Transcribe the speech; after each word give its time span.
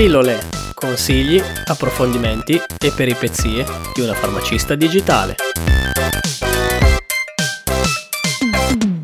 Pillole, 0.00 0.38
consigli, 0.72 1.38
approfondimenti 1.66 2.54
e 2.54 2.90
peripezie 2.96 3.66
di 3.94 4.00
una 4.00 4.14
farmacista 4.14 4.74
digitale. 4.74 5.34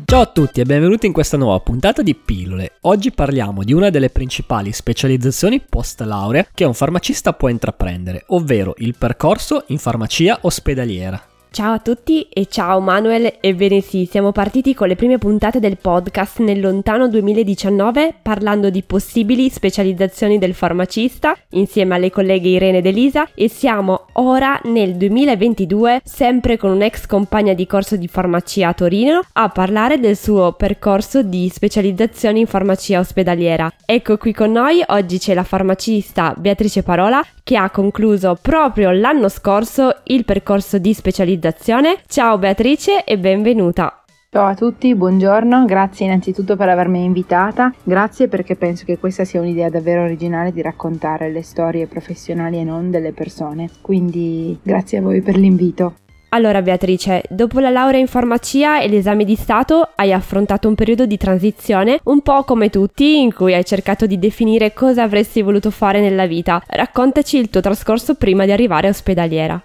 Ciao 0.05 0.21
a 0.21 0.25
tutti 0.25 0.59
e 0.59 0.65
benvenuti 0.65 1.05
in 1.05 1.13
questa 1.13 1.37
nuova 1.37 1.59
puntata 1.59 2.01
di 2.01 2.15
Pillole. 2.15 2.77
Oggi 2.81 3.11
parliamo 3.11 3.63
di 3.63 3.73
una 3.73 3.91
delle 3.91 4.09
principali 4.09 4.71
specializzazioni 4.71 5.61
post 5.61 6.01
laurea 6.01 6.47
che 6.51 6.63
un 6.63 6.73
farmacista 6.73 7.33
può 7.33 7.49
intraprendere, 7.49 8.23
ovvero 8.29 8.73
il 8.77 8.95
percorso 8.97 9.65
in 9.67 9.77
farmacia 9.77 10.39
ospedaliera. 10.41 11.23
Ciao 11.57 11.73
a 11.73 11.79
tutti 11.79 12.21
e 12.31 12.45
ciao 12.45 12.79
Manuel, 12.79 13.37
ebbene 13.41 13.81
sì, 13.81 14.07
siamo 14.07 14.31
partiti 14.31 14.75
con 14.75 14.87
le 14.87 14.95
prime 14.95 15.17
puntate 15.17 15.59
del 15.59 15.79
podcast 15.81 16.37
nel 16.37 16.59
lontano 16.59 17.07
2019 17.09 18.13
parlando 18.21 18.69
di 18.69 18.83
possibili 18.83 19.49
specializzazioni 19.49 20.37
del 20.37 20.53
farmacista 20.53 21.35
insieme 21.53 21.95
alle 21.95 22.11
colleghe 22.11 22.49
Irene 22.49 22.77
ed 22.77 22.85
Elisa 22.85 23.27
e 23.33 23.49
siamo 23.49 24.05
ora 24.13 24.61
nel 24.65 24.97
2022 24.97 26.01
sempre 26.03 26.57
con 26.57 26.69
un'ex 26.69 27.07
compagna 27.07 27.53
di 27.53 27.65
corso 27.65 27.95
di 27.95 28.07
farmacia 28.07 28.67
a 28.67 28.73
Torino 28.75 29.21
a 29.33 29.49
parlare 29.49 29.99
del 29.99 30.15
suo 30.15 30.51
percorso 30.51 31.23
di 31.23 31.49
specializzazione 31.49 32.37
in 32.37 32.45
farmacia 32.45 32.99
ospedaliera. 32.99 33.73
Ecco 33.83 34.17
qui 34.17 34.31
con 34.31 34.51
noi 34.51 34.83
oggi 34.85 35.17
c'è 35.17 35.33
la 35.33 35.43
farmacista 35.43 36.35
Beatrice 36.37 36.83
Parola 36.83 37.25
che 37.43 37.55
ha 37.55 37.71
concluso 37.71 38.37
proprio 38.39 38.91
l'anno 38.91 39.29
scorso 39.29 40.01
il 40.03 40.23
percorso 40.23 40.77
di 40.77 40.93
specializzazione. 40.93 41.45
Ciao 42.07 42.37
Beatrice 42.37 43.03
e 43.03 43.17
benvenuta. 43.17 44.03
Ciao 44.29 44.47
a 44.47 44.55
tutti, 44.55 44.93
buongiorno, 44.93 45.65
grazie 45.65 46.05
innanzitutto 46.05 46.57
per 46.57 46.67
avermi 46.67 47.03
invitata, 47.03 47.73
grazie 47.83 48.27
perché 48.27 48.55
penso 48.55 48.83
che 48.85 48.97
questa 48.97 49.23
sia 49.23 49.39
un'idea 49.39 49.69
davvero 49.69 50.03
originale 50.03 50.51
di 50.51 50.61
raccontare 50.61 51.31
le 51.31 51.41
storie 51.41 51.87
professionali 51.87 52.59
e 52.59 52.63
non 52.63 52.91
delle 52.91 53.13
persone, 53.13 53.69
quindi 53.81 54.59
grazie 54.61 54.97
a 54.97 55.01
voi 55.01 55.21
per 55.21 55.37
l'invito. 55.37 55.93
Allora 56.31 56.61
Beatrice, 56.61 57.23
dopo 57.29 57.59
la 57.59 57.69
laurea 57.69 58.01
in 58.01 58.07
farmacia 58.07 58.81
e 58.81 58.89
l'esame 58.89 59.23
di 59.23 59.35
Stato 59.35 59.91
hai 59.95 60.11
affrontato 60.11 60.67
un 60.67 60.75
periodo 60.75 61.05
di 61.05 61.15
transizione, 61.15 62.01
un 62.03 62.21
po' 62.21 62.43
come 62.43 62.69
tutti, 62.69 63.21
in 63.21 63.33
cui 63.33 63.53
hai 63.53 63.63
cercato 63.63 64.05
di 64.05 64.19
definire 64.19 64.73
cosa 64.73 65.03
avresti 65.03 65.41
voluto 65.41 65.71
fare 65.71 66.01
nella 66.01 66.27
vita. 66.27 66.61
Raccontaci 66.67 67.37
il 67.37 67.49
tuo 67.49 67.61
trascorso 67.61 68.15
prima 68.15 68.43
di 68.43 68.51
arrivare 68.51 68.89
ospedaliera. 68.89 69.63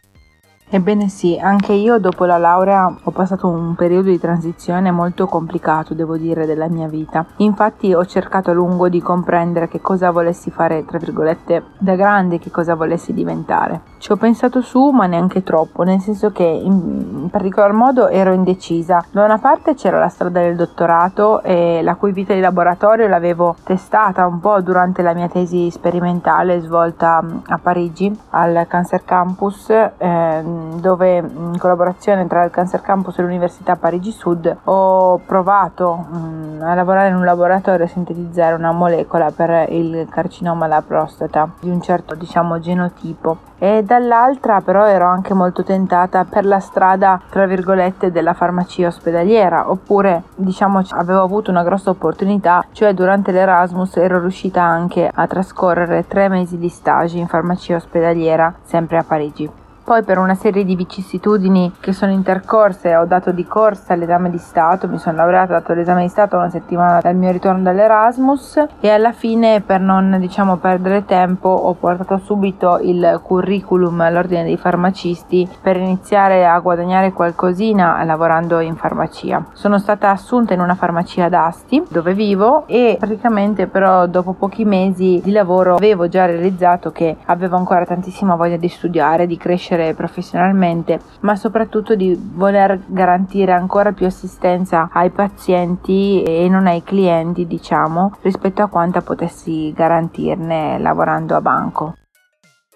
Ebbene 0.74 1.10
sì, 1.10 1.38
anche 1.38 1.74
io 1.74 1.98
dopo 1.98 2.24
la 2.24 2.38
laurea 2.38 2.90
ho 3.02 3.10
passato 3.10 3.46
un 3.46 3.74
periodo 3.74 4.08
di 4.08 4.18
transizione 4.18 4.90
molto 4.90 5.26
complicato, 5.26 5.92
devo 5.92 6.16
dire, 6.16 6.46
della 6.46 6.66
mia 6.68 6.88
vita. 6.88 7.26
Infatti 7.36 7.92
ho 7.92 8.06
cercato 8.06 8.52
a 8.52 8.54
lungo 8.54 8.88
di 8.88 9.02
comprendere 9.02 9.68
che 9.68 9.82
cosa 9.82 10.10
volessi 10.10 10.50
fare, 10.50 10.86
tra 10.86 10.96
virgolette, 10.96 11.62
da 11.76 11.94
grande, 11.94 12.38
che 12.38 12.50
cosa 12.50 12.74
volessi 12.74 13.12
diventare. 13.12 13.82
Ci 13.98 14.12
ho 14.12 14.16
pensato 14.16 14.62
su, 14.62 14.88
ma 14.88 15.04
neanche 15.04 15.42
troppo, 15.42 15.82
nel 15.82 16.00
senso 16.00 16.32
che 16.32 16.44
in, 16.44 17.28
particolar 17.30 17.72
modo 17.72 18.08
ero 18.08 18.32
indecisa. 18.32 19.04
Da 19.10 19.24
una 19.24 19.38
parte 19.38 19.74
c'era 19.74 19.98
la 19.98 20.08
strada 20.08 20.40
del 20.40 20.56
dottorato 20.56 21.42
la 21.44 21.94
cui 21.96 22.12
vita 22.12 22.32
di 22.32 22.40
laboratorio 22.40 23.06
l'avevo 23.08 23.56
testata 23.62 24.26
un 24.26 24.40
po' 24.40 24.60
durante 24.62 25.02
la 25.02 25.12
mia 25.12 25.28
tesi 25.28 25.70
sperimentale 25.70 26.60
svolta 26.60 27.22
a 27.46 27.58
Parigi 27.58 28.10
al 28.30 28.64
Cancer 28.66 29.04
Campus. 29.04 29.68
Eh, 29.68 30.60
dove 30.80 31.16
in 31.16 31.56
collaborazione 31.58 32.26
tra 32.26 32.44
il 32.44 32.50
Cancer 32.50 32.80
Campus 32.80 33.18
e 33.18 33.22
l'Università 33.22 33.76
Parigi 33.76 34.10
Sud 34.10 34.56
ho 34.64 35.18
provato 35.18 35.94
mh, 35.94 36.62
a 36.62 36.74
lavorare 36.74 37.08
in 37.08 37.16
un 37.16 37.24
laboratorio 37.24 37.84
a 37.84 37.88
sintetizzare 37.88 38.54
una 38.54 38.72
molecola 38.72 39.30
per 39.30 39.70
il 39.70 40.06
carcinoma 40.10 40.64
alla 40.64 40.82
prostata 40.82 41.48
di 41.60 41.70
un 41.70 41.80
certo 41.80 42.14
diciamo 42.14 42.58
genotipo. 42.58 43.50
E 43.58 43.84
dall'altra 43.84 44.60
però 44.60 44.86
ero 44.86 45.06
anche 45.06 45.34
molto 45.34 45.62
tentata 45.62 46.24
per 46.24 46.44
la 46.44 46.58
strada 46.58 47.20
tra 47.30 47.46
virgolette 47.46 48.10
della 48.10 48.34
farmacia 48.34 48.88
ospedaliera. 48.88 49.70
Oppure 49.70 50.24
diciamo 50.34 50.82
avevo 50.90 51.22
avuto 51.22 51.50
una 51.50 51.62
grossa 51.62 51.90
opportunità 51.90 52.64
cioè 52.72 52.94
durante 52.94 53.32
l'Erasmus 53.32 53.96
ero 53.96 54.18
riuscita 54.20 54.62
anche 54.62 55.08
a 55.12 55.26
trascorrere 55.26 56.06
tre 56.06 56.28
mesi 56.28 56.58
di 56.58 56.68
stage 56.68 57.18
in 57.18 57.26
farmacia 57.26 57.76
ospedaliera 57.76 58.54
sempre 58.62 58.98
a 58.98 59.04
Parigi 59.04 59.61
poi 59.84 60.02
per 60.04 60.18
una 60.18 60.34
serie 60.34 60.64
di 60.64 60.76
vicissitudini 60.76 61.72
che 61.80 61.92
sono 61.92 62.12
intercorse 62.12 62.94
ho 62.94 63.04
dato 63.04 63.32
di 63.32 63.44
corsa 63.44 63.94
l'esame 63.94 64.30
di 64.30 64.38
Stato, 64.38 64.88
mi 64.88 64.98
sono 64.98 65.16
laureata, 65.16 65.56
ho 65.56 65.58
dato 65.58 65.74
l'esame 65.74 66.02
di 66.02 66.08
Stato 66.08 66.36
una 66.36 66.50
settimana 66.50 67.00
dal 67.00 67.16
mio 67.16 67.32
ritorno 67.32 67.62
dall'Erasmus 67.62 68.64
e 68.80 68.90
alla 68.90 69.12
fine 69.12 69.60
per 69.60 69.80
non 69.80 70.16
diciamo 70.20 70.56
perdere 70.56 71.04
tempo 71.04 71.48
ho 71.48 71.74
portato 71.74 72.18
subito 72.18 72.78
il 72.80 73.20
curriculum 73.22 74.00
all'ordine 74.00 74.44
dei 74.44 74.56
farmacisti 74.56 75.48
per 75.60 75.76
iniziare 75.76 76.46
a 76.46 76.58
guadagnare 76.60 77.12
qualcosina 77.12 78.02
lavorando 78.04 78.60
in 78.60 78.76
farmacia. 78.76 79.44
Sono 79.52 79.78
stata 79.78 80.10
assunta 80.10 80.54
in 80.54 80.60
una 80.60 80.74
farmacia 80.74 81.24
ad 81.24 81.34
Asti 81.34 81.82
dove 81.88 82.14
vivo 82.14 82.66
e 82.66 82.96
praticamente 82.98 83.66
però 83.66 84.06
dopo 84.06 84.32
pochi 84.32 84.64
mesi 84.64 85.20
di 85.22 85.32
lavoro 85.32 85.74
avevo 85.74 86.08
già 86.08 86.26
realizzato 86.26 86.92
che 86.92 87.16
avevo 87.26 87.56
ancora 87.56 87.84
tantissima 87.84 88.36
voglia 88.36 88.56
di 88.56 88.68
studiare, 88.68 89.26
di 89.26 89.36
crescere 89.36 89.71
crescere 89.72 89.94
professionalmente, 89.94 91.00
ma 91.20 91.36
soprattutto 91.36 91.94
di 91.94 92.18
voler 92.34 92.80
garantire 92.86 93.52
ancora 93.52 93.92
più 93.92 94.06
assistenza 94.06 94.90
ai 94.92 95.10
pazienti 95.10 96.22
e 96.22 96.48
non 96.48 96.66
ai 96.66 96.82
clienti, 96.82 97.46
diciamo, 97.46 98.16
rispetto 98.22 98.62
a 98.62 98.68
quanta 98.68 99.00
potessi 99.00 99.72
garantirne 99.72 100.78
lavorando 100.78 101.34
a 101.34 101.40
banco. 101.40 101.94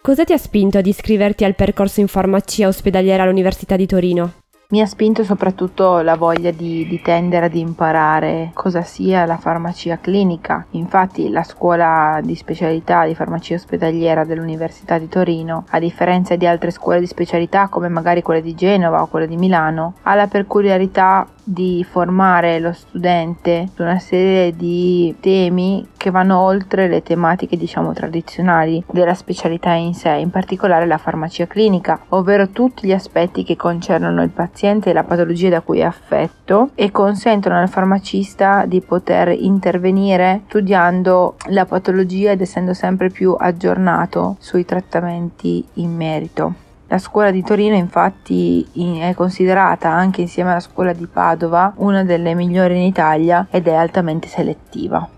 Cosa 0.01 0.25
ti 0.25 0.33
ha 0.33 0.39
spinto 0.39 0.79
ad 0.79 0.87
iscriverti 0.87 1.45
al 1.45 1.57
percorso 1.57 2.01
in 2.01 2.07
farmacia 2.07 2.69
ospedaliera 2.69 3.25
all'Università 3.25 3.77
di 3.77 3.87
Torino? 3.87 4.33
Mi 4.69 4.81
ha 4.81 4.87
spinto 4.87 5.23
soprattutto 5.23 6.01
la 6.01 6.17
voglia 6.17 6.51
di, 6.51 6.89
di, 6.89 7.01
tendere 7.01 7.47
ad 7.47 7.55
imparare 7.55 8.51
cosa 8.53 8.83
sia 8.83 9.25
la 9.25 9.37
farmacia 9.37 9.99
clinica. 10.01 10.67
Infatti 10.71 11.31
la 11.31 11.45
scuola 11.45 12.19
di 12.21 12.35
specialità 12.35 13.07
di 13.07 13.15
farmacia 13.15 13.55
ospedaliera 13.55 14.25
dell'Università 14.25 14.99
di 14.99 15.09
Torino, 15.09 15.67
a 15.71 15.79
differenza 15.79 16.35
di 16.35 16.49
altre 16.49 16.73
scuole 16.73 16.99
di 16.99 17.07
specialità 17.07 17.69
come 17.69 17.89
magari 17.89 18.23
quelle 18.23 18.43
di 18.43 18.57
Genova 18.57 19.03
o 19.03 19.07
quelle 19.07 19.29
di 19.29 19.37
Milano, 19.37 19.95
ha 20.03 20.17
la 20.17 20.27
peculiarità 20.27 21.29
di 21.49 21.87
formare 21.89 22.59
lo 22.59 22.73
studente 22.73 23.69
su 23.73 23.83
una 23.83 24.01
serie 24.01 24.55
di 24.57 25.15
temi 25.21 25.87
che 25.97 26.11
vanno 26.11 26.41
oltre 26.41 26.89
le 26.89 27.03
tematiche 27.03 27.57
diciamo 27.57 27.93
tradizionali 27.93 28.83
della 28.91 29.15
specialità 29.15 29.73
in 29.73 29.95
sé, 29.95 30.11
in 30.11 30.31
particolare 30.31 30.87
la 30.87 30.99
farmacia 30.99 31.47
clinica, 31.47 32.01
ovvero 32.09 32.49
tutti 32.49 32.87
gli 32.87 32.93
aspetti 32.93 33.45
che 33.45 33.55
concernono 33.57 34.23
il 34.23 34.31
paziente 34.31 34.91
e 34.91 34.93
la 34.93 35.05
patologia 35.05 35.49
da 35.49 35.61
cui 35.61 35.79
è 35.79 35.85
affetto 35.85 36.71
e 36.75 36.91
consentono 36.91 37.59
al 37.61 37.69
farmacista 37.69 38.65
di 38.67 38.81
poter 38.81 39.29
intervenire 39.29 40.43
studiando 40.47 41.37
la 41.51 41.65
patologia 41.65 42.33
ed 42.33 42.41
essendo 42.41 42.75
sempre 42.75 43.11
più 43.11 43.37
aggiornato 43.39 44.37
sui 44.41 44.65
trattamenti 44.65 45.65
in 45.75 45.95
merito. 45.95 46.66
La 46.89 46.99
scuola 46.99 47.31
di 47.33 47.43
Torino 47.43 47.75
infatti 47.75 48.65
è 49.01 49.13
considerata 49.15 49.89
anche 49.89 50.21
insieme 50.21 50.51
alla 50.51 50.61
scuola 50.61 50.93
di 50.93 51.07
Padova 51.07 51.73
una 51.79 52.05
delle 52.05 52.35
migliori 52.35 52.77
in 52.77 52.83
Italia 52.83 53.47
ed 53.51 53.67
è 53.67 53.75
altamente 53.75 54.29
selettiva. 54.29 55.09